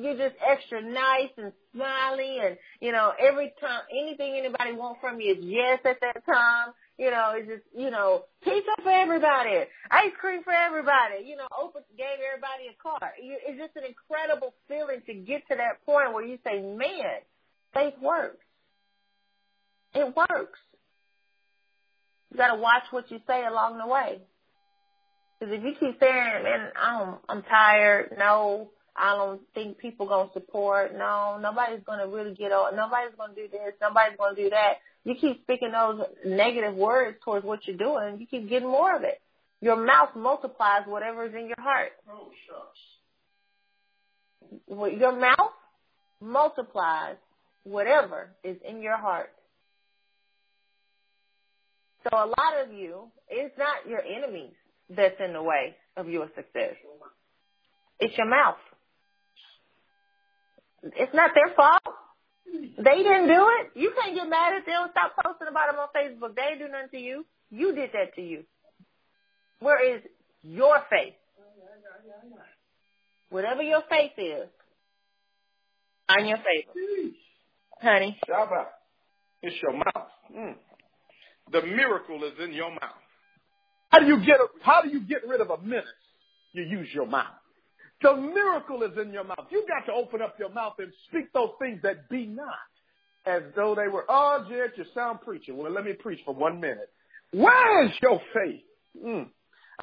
you're 0.00 0.16
just 0.16 0.36
extra 0.46 0.82
nice 0.82 1.30
and 1.36 1.52
smiley, 1.74 2.38
and 2.44 2.56
you 2.80 2.92
know, 2.92 3.12
every 3.18 3.52
time 3.60 3.80
anything 3.90 4.36
anybody 4.36 4.72
wants 4.72 5.00
from 5.00 5.20
you 5.20 5.32
is 5.32 5.38
yes 5.40 5.80
at 5.84 6.00
that 6.00 6.24
time. 6.26 6.74
You 6.98 7.10
know, 7.10 7.32
it's 7.34 7.48
just 7.48 7.62
you 7.76 7.90
know, 7.90 8.24
pizza 8.44 8.70
for 8.82 8.90
everybody, 8.90 9.64
ice 9.90 10.12
cream 10.20 10.42
for 10.44 10.52
everybody. 10.52 11.24
You 11.24 11.36
know, 11.36 11.48
Oprah 11.50 11.82
gave 11.96 12.20
everybody 12.20 12.68
a 12.68 12.76
car. 12.82 13.12
It's 13.18 13.58
just 13.58 13.74
an 13.76 13.84
incredible 13.88 14.54
feeling 14.68 15.00
to 15.06 15.14
get 15.14 15.48
to 15.48 15.56
that 15.56 15.84
point 15.86 16.12
where 16.12 16.24
you 16.24 16.38
say, 16.44 16.60
"Man, 16.60 17.24
faith 17.74 17.94
works. 18.00 18.44
It 19.94 20.14
works." 20.14 20.60
You 22.30 22.36
got 22.36 22.54
to 22.54 22.60
watch 22.60 22.84
what 22.90 23.10
you 23.10 23.18
say 23.26 23.44
along 23.44 23.78
the 23.78 23.86
way. 23.86 24.20
Because 25.38 25.54
if 25.54 25.64
you 25.64 25.72
keep 25.80 25.98
saying, 25.98 26.42
man, 26.44 26.68
I'm, 26.80 27.14
I'm 27.28 27.42
tired, 27.42 28.14
no, 28.18 28.70
I 29.00 29.16
don't 29.16 29.40
think 29.54 29.78
people 29.78 30.06
gonna 30.06 30.30
support, 30.34 30.92
no, 30.96 31.38
nobody's 31.40 31.82
gonna 31.86 32.06
really 32.06 32.34
get 32.34 32.52
on, 32.52 32.76
nobody's 32.76 33.14
gonna 33.16 33.34
do 33.34 33.48
this, 33.50 33.72
nobody's 33.80 34.18
gonna 34.18 34.36
do 34.36 34.50
that. 34.50 34.74
You 35.04 35.14
keep 35.14 35.42
speaking 35.42 35.72
those 35.72 36.02
negative 36.26 36.74
words 36.74 37.16
towards 37.24 37.46
what 37.46 37.66
you're 37.66 37.78
doing, 37.78 38.20
you 38.20 38.26
keep 38.26 38.48
getting 38.48 38.68
more 38.68 38.94
of 38.94 39.02
it. 39.02 39.20
Your 39.62 39.76
mouth 39.76 40.10
multiplies 40.14 40.82
whatever 40.86 41.24
is 41.26 41.34
in 41.34 41.46
your 41.46 41.60
heart. 41.60 41.92
Oh, 42.10 42.30
shucks. 42.46 42.78
Your 44.98 45.18
mouth 45.18 45.52
multiplies 46.20 47.16
whatever 47.64 48.30
is 48.44 48.56
in 48.68 48.82
your 48.82 48.98
heart. 48.98 49.30
So 52.04 52.16
a 52.16 52.26
lot 52.26 52.64
of 52.64 52.72
you, 52.72 53.10
it's 53.28 53.56
not 53.58 53.88
your 53.88 54.02
enemies 54.02 54.52
that's 54.88 55.20
in 55.24 55.32
the 55.32 55.42
way 55.42 55.76
of 55.96 56.08
your 56.08 56.26
success. 56.34 56.74
It's 57.98 58.16
your 58.16 58.28
mouth. 58.28 58.56
It's 60.82 61.14
not 61.14 61.30
their 61.34 61.54
fault. 61.54 61.82
They 62.52 63.02
didn't 63.02 63.28
do 63.28 63.46
it. 63.60 63.70
You 63.74 63.92
can't 64.00 64.14
get 64.14 64.28
mad 64.28 64.54
at 64.54 64.66
them. 64.66 64.88
Stop 64.90 65.12
posting 65.24 65.48
about 65.48 65.70
them 65.70 65.80
on 65.80 65.88
Facebook. 65.94 66.34
They 66.34 66.58
didn't 66.58 66.66
do 66.66 66.72
nothing 66.72 66.88
to 66.92 66.98
you. 66.98 67.26
You 67.50 67.74
did 67.74 67.90
that 67.92 68.14
to 68.16 68.22
you. 68.22 68.44
Where 69.60 69.96
is 69.96 70.02
your 70.42 70.78
faith? 70.88 71.14
Whatever 73.28 73.62
your 73.62 73.82
faith 73.88 74.12
is, 74.16 74.48
on 76.08 76.26
your 76.26 76.38
favor. 76.38 77.14
Honey. 77.80 78.18
Shabbat. 78.28 78.66
It's 79.42 79.56
your 79.62 79.72
mouth. 79.72 80.08
Mm. 80.36 80.54
The 81.52 81.62
miracle 81.62 82.24
is 82.24 82.32
in 82.42 82.52
your 82.52 82.70
mouth. 82.70 83.00
How 83.90 84.00
do 84.00 84.06
you 84.06 84.18
get 84.18 84.36
how 84.62 84.82
do 84.82 84.88
you 84.88 85.00
get 85.00 85.26
rid 85.26 85.40
of 85.40 85.50
a 85.50 85.58
menace? 85.62 85.86
You 86.52 86.64
use 86.64 86.88
your 86.92 87.06
mouth. 87.06 87.26
The 88.02 88.16
miracle 88.16 88.82
is 88.82 88.96
in 89.00 89.12
your 89.12 89.24
mouth. 89.24 89.46
You 89.50 89.64
got 89.68 89.84
to 89.86 89.92
open 89.92 90.22
up 90.22 90.38
your 90.38 90.50
mouth 90.50 90.74
and 90.78 90.92
speak 91.08 91.32
those 91.32 91.50
things 91.60 91.80
that 91.82 92.08
be 92.08 92.26
not 92.26 92.46
as 93.26 93.42
though 93.54 93.74
they 93.74 93.88
were. 93.88 94.04
Oh, 94.08 94.44
Jed, 94.48 94.72
you 94.76 94.84
sound 94.94 95.20
preaching. 95.20 95.56
Well, 95.56 95.70
let 95.70 95.84
me 95.84 95.92
preach 95.92 96.20
for 96.24 96.34
one 96.34 96.60
minute. 96.60 96.90
Where 97.32 97.84
is 97.84 97.92
your 98.02 98.20
faith? 98.34 98.62
Mm. 99.04 99.28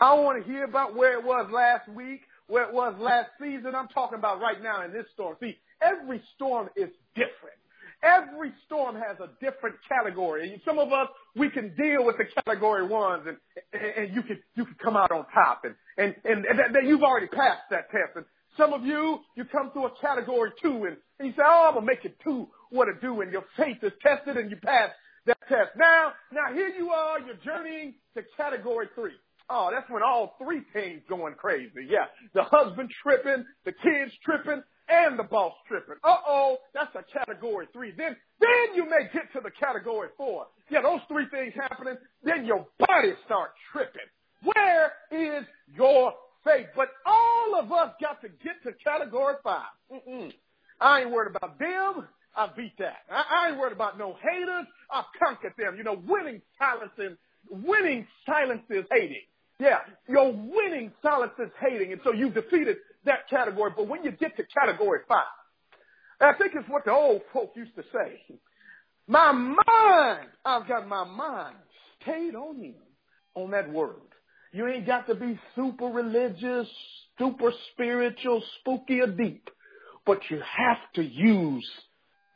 I 0.02 0.16
don't 0.16 0.26
want 0.26 0.44
to 0.44 0.52
hear 0.52 0.64
about 0.64 0.96
where 0.96 1.20
it 1.20 1.24
was 1.24 1.50
last 1.52 1.88
week, 1.90 2.22
where 2.48 2.64
it 2.68 2.74
was 2.74 2.96
last 3.00 3.30
season. 3.40 3.76
I'm 3.76 3.88
talking 3.88 4.18
about 4.18 4.42
right 4.42 4.62
now 4.62 4.84
in 4.84 4.92
this 4.92 5.06
storm. 5.14 5.36
See, 5.40 5.58
every 5.82 6.22
storm 6.36 6.70
is 6.76 6.90
different. 7.16 7.58
Every 8.04 8.52
storm 8.66 8.96
has 8.96 9.18
a 9.20 9.30
different 9.44 9.76
category. 9.90 10.62
Some 10.64 10.78
of 10.78 10.94
us, 10.94 11.08
we 11.36 11.50
can 11.50 11.76
deal 11.76 12.06
with 12.06 12.18
the 12.18 12.26
category 12.44 12.86
ones 12.86 13.24
and, 13.28 13.38
and, 13.74 14.14
you 14.14 14.22
can, 14.22 14.40
you 14.56 14.66
can 14.66 14.76
come 14.84 14.96
out 14.96 15.12
on 15.12 15.26
top 15.34 15.64
and, 15.64 15.76
and, 15.98 16.16
and, 16.24 16.76
that 16.76 16.84
you've 16.84 17.04
already 17.04 17.28
passed 17.28 17.64
that 17.72 17.90
test. 17.90 18.16
And 18.16 18.26
some 18.56 18.74
of 18.74 18.86
you, 18.86 19.20
you 19.36 19.46
come 19.46 19.72
through 19.72 19.88
a 19.88 19.92
category 20.00 20.52
two 20.62 20.86
and, 20.86 20.98
and 21.20 21.28
you 21.28 21.32
say, 21.32 21.44
oh, 21.44 21.68
I'm 21.70 21.74
going 21.74 21.88
to 21.88 21.94
make 21.94 22.06
it 22.06 22.18
two 22.24 22.48
what 22.70 22.86
to 22.86 22.94
do. 23.02 23.22
And 23.22 23.32
your 23.32 23.46
faith 23.58 23.78
is 23.82 23.94
tested 24.02 24.38
and 24.38 24.52
you 24.52 24.58
pass 24.58 24.92
that 25.26 25.40
test. 25.50 25.72
Now, 25.76 26.14
now 26.32 26.54
here 26.54 26.70
you 26.70 26.92
are, 26.92 27.20
you're 27.20 27.36
journeying 27.44 27.96
to 28.16 28.24
category 28.38 28.88
three. 28.94 29.14
Oh, 29.50 29.70
that's 29.72 29.90
when 29.90 30.04
all 30.04 30.36
three 30.44 30.62
things 30.74 31.02
going 31.10 31.36
crazy. 31.36 31.88
Yeah. 31.90 32.06
The 32.34 32.44
husband 32.44 32.92
tripping, 33.02 33.46
the 33.66 33.72
kids 33.72 34.12
tripping, 34.24 34.62
and 34.90 35.18
the 35.18 35.24
boss 35.24 35.54
tripping. 35.68 35.96
Uh-oh, 36.04 36.58
that's 36.74 36.96
a 36.96 37.04
category 37.12 37.68
three. 37.74 37.92
Then, 37.98 38.16
then 38.40 38.76
you 38.76 38.86
may 38.86 39.10
get 39.14 39.32
to 39.34 39.42
the 39.42 39.52
category 39.52 40.10
four. 40.18 40.48
Yeah, 40.70 40.82
those 40.82 41.02
three 41.08 41.26
things 41.30 41.54
happening, 41.56 41.96
then 42.24 42.46
your 42.46 42.68
body 42.80 43.14
start 43.26 43.52
tripping. 43.72 44.08
Where 44.44 44.94
is 45.12 45.46
your 45.76 46.14
faith? 46.44 46.68
But 46.76 46.90
all 47.06 47.60
of 47.60 47.72
us 47.72 47.94
got 48.02 48.22
to 48.22 48.30
get 48.30 48.62
to 48.64 48.74
category 48.84 49.36
five. 49.44 49.64
Mm-mm. 49.92 50.32
I 50.80 51.02
ain't 51.02 51.12
worried 51.12 51.36
about 51.36 51.58
them. 51.58 52.08
I 52.36 52.48
beat 52.56 52.78
that. 52.78 52.98
I, 53.10 53.24
I 53.30 53.50
ain't 53.50 53.60
worried 53.60 53.74
about 53.74 53.98
no 53.98 54.16
haters. 54.22 54.68
I 54.92 55.04
conquered 55.18 55.54
them. 55.58 55.76
You 55.76 55.84
know, 55.84 56.02
winning 56.08 56.42
silences, 56.60 57.18
winning 57.50 58.06
silences 58.26 58.86
hating. 58.92 59.24
Yeah, 59.60 59.80
your 60.08 60.32
winning 60.32 60.92
silences 61.02 61.50
hating. 61.60 61.92
And 61.92 62.02
so 62.04 62.14
you 62.14 62.30
defeated 62.30 62.78
that 63.08 63.30
category. 63.30 63.72
But 63.76 63.88
when 63.88 64.04
you 64.04 64.12
get 64.12 64.38
to 64.38 64.44
category 64.44 65.00
five, 65.08 65.26
I 66.20 66.34
think 66.38 66.54
it's 66.56 66.70
what 66.70 66.86
the 66.86 66.92
old 66.92 67.22
folk 67.34 67.52
used 67.56 67.76
to 67.76 67.84
say. 67.94 68.40
My 69.08 69.32
mind, 69.32 70.30
I've 70.46 70.68
got 70.68 70.88
my 70.88 71.04
mind 71.04 71.56
stayed 72.02 72.36
on 72.36 72.62
him, 72.62 72.76
on 73.36 73.52
that 73.52 73.72
word. 73.72 73.96
You 74.52 74.68
ain't 74.68 74.86
got 74.86 75.08
to 75.08 75.16
be 75.16 75.40
super 75.56 75.86
religious, 75.86 76.68
super 77.20 77.52
spiritual, 77.72 78.44
spooky 78.60 79.02
or 79.02 79.08
deep, 79.08 79.50
but 80.06 80.20
you 80.30 80.38
have 80.40 80.78
to 80.96 81.04
use 81.04 81.68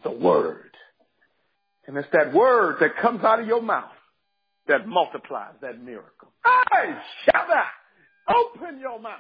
the 0.04 0.12
word. 0.12 0.72
And 1.88 1.98
it's 1.98 2.08
that 2.14 2.34
word 2.34 2.78
that 2.80 2.98
comes 3.02 3.24
out 3.24 3.40
of 3.40 3.48
your 3.48 3.62
mouth 3.62 3.92
that 4.68 4.88
multiplies 4.88 5.56
that 5.62 5.84
miracle. 5.84 6.32
Hey, 6.46 6.94
Shabbat! 7.28 7.66
Open 8.30 8.80
your 8.80 9.00
mouth. 9.00 9.18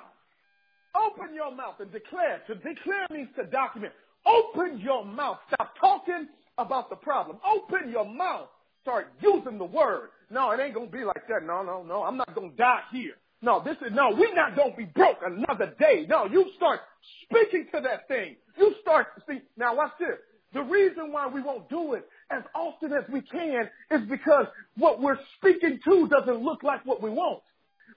Open 0.96 1.34
your 1.34 1.54
mouth 1.56 1.76
and 1.80 1.92
declare. 1.92 2.42
To 2.48 2.56
declare 2.56 3.08
means 3.12 3.30
to 3.36 3.46
document. 3.46 3.94
Open 4.26 4.80
your 4.80 5.06
mouth. 5.06 5.38
Stop 5.54 5.74
talking 5.80 6.28
about 6.58 6.90
the 6.90 6.96
problem. 6.96 7.38
Open 7.46 7.90
your 7.90 8.06
mouth. 8.06 8.50
Start 8.82 9.08
using 9.22 9.58
the 9.58 9.66
word. 9.66 10.10
No, 10.30 10.52
it 10.52 10.60
ain't 10.60 10.74
gonna 10.74 10.88
be 10.88 11.04
like 11.04 11.28
that. 11.30 11.44
No, 11.46 11.64
no, 11.64 11.84
no. 11.84 12.04
I'm 12.04 12.18
not 12.18 12.34
gonna 12.36 12.52
die 12.58 12.82
here. 12.92 13.14
No, 13.42 13.62
this 13.64 13.78
is 13.86 13.94
no. 13.94 14.12
We're 14.16 14.36
not 14.36 14.56
gonna 14.56 14.76
be 14.76 14.86
broke 14.86 15.20
another 15.26 15.74
day. 15.80 16.06
No, 16.08 16.26
you 16.26 16.46
start 16.58 16.82
speaking 17.24 17.68
to 17.74 17.82
that 17.82 18.08
thing. 18.08 18.36
You 18.58 18.76
start 18.82 19.08
see. 19.30 19.40
Now 19.58 19.76
watch 19.76 19.92
this. 20.00 20.18
The 20.54 20.62
reason 20.62 21.12
why 21.12 21.28
we 21.28 21.42
won't 21.42 21.70
do 21.70 21.94
it 21.94 22.08
as 22.30 22.44
often 22.54 22.92
as 22.94 23.04
we 23.12 23.22
can 23.22 23.70
is 23.90 24.02
because 24.10 24.48
what 24.78 25.02
we're 25.02 25.18
speaking 25.38 25.80
to 25.86 26.08
doesn't 26.10 26.44
look 26.44 26.64
like 26.64 26.86
what 26.86 27.02
we 27.02 27.10
want. 27.10 27.42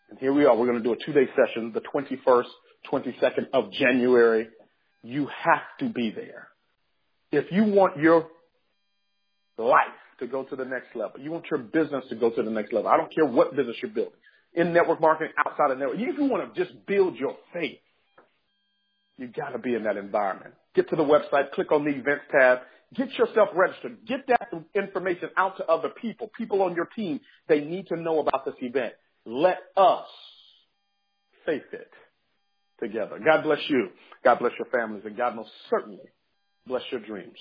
And 0.10 0.20
here 0.20 0.34
we 0.34 0.46
are. 0.46 0.56
We're 0.56 0.68
going 0.68 0.78
to 0.78 0.84
do 0.84 0.94
a 0.94 1.06
two-day 1.06 1.30
session, 1.36 1.74
the 1.74 1.82
21st, 1.82 2.46
22nd 2.92 3.48
of 3.54 3.72
January. 3.72 4.48
You 5.04 5.28
have 5.28 5.64
to 5.80 5.90
be 5.90 6.12
there. 6.12 6.48
If 7.32 7.52
you 7.52 7.64
want 7.64 7.98
your 7.98 8.28
life 9.58 9.78
to 10.20 10.28
go 10.28 10.44
to 10.44 10.56
the 10.56 10.66
next 10.66 10.96
level, 10.96 11.20
you 11.20 11.32
want 11.32 11.46
your 11.50 11.60
business 11.60 12.06
to 12.10 12.16
go 12.16 12.30
to 12.30 12.44
the 12.44 12.52
next 12.52 12.72
level. 12.72 12.90
I 12.90 12.98
don't 12.98 13.14
care 13.14 13.26
what 13.26 13.56
business 13.56 13.76
you're 13.82 13.92
building. 13.92 14.14
In 14.54 14.74
network 14.74 15.02
marketing, 15.02 15.34
outside 15.46 15.72
of 15.72 15.80
network. 15.80 15.98
If 16.00 16.18
you 16.18 16.26
want 16.26 16.54
to 16.54 16.64
just 16.64 16.86
build 16.86 17.18
your 17.18 17.36
faith, 17.52 17.80
you 19.18 19.28
got 19.28 19.50
to 19.50 19.60
be 19.60 19.76
in 19.76 19.84
that 19.84 19.98
environment. 19.98 20.54
Get 20.76 20.90
to 20.90 20.96
the 20.96 21.04
website, 21.04 21.52
click 21.52 21.72
on 21.72 21.86
the 21.86 21.92
events 21.92 22.26
tab, 22.32 22.60
get 22.94 23.12
yourself 23.14 23.50
registered, 23.54 24.06
get 24.06 24.28
that 24.28 24.50
information 24.76 25.30
out 25.38 25.58
to 25.58 25.66
other 25.66 25.90
people, 25.90 26.30
people 26.38 26.62
on 26.62 26.76
your 26.76 26.88
team. 26.96 27.22
They 27.48 27.62
need 27.62 27.88
to 27.88 27.96
know 27.96 28.20
about 28.20 28.46
this 28.46 28.56
event. 28.62 28.94
Let 29.26 29.58
us 29.78 30.08
faith 31.46 31.64
it 31.72 31.92
together. 32.80 33.20
God 33.24 33.44
bless 33.44 33.60
you. 33.70 33.90
God 34.24 34.40
bless 34.40 34.52
your 34.60 34.68
families, 34.68 35.04
and 35.06 35.16
God 35.16 35.36
most 35.36 35.50
certainly 35.70 36.10
bless 36.68 36.84
your 36.92 37.02
dreams. 37.02 37.40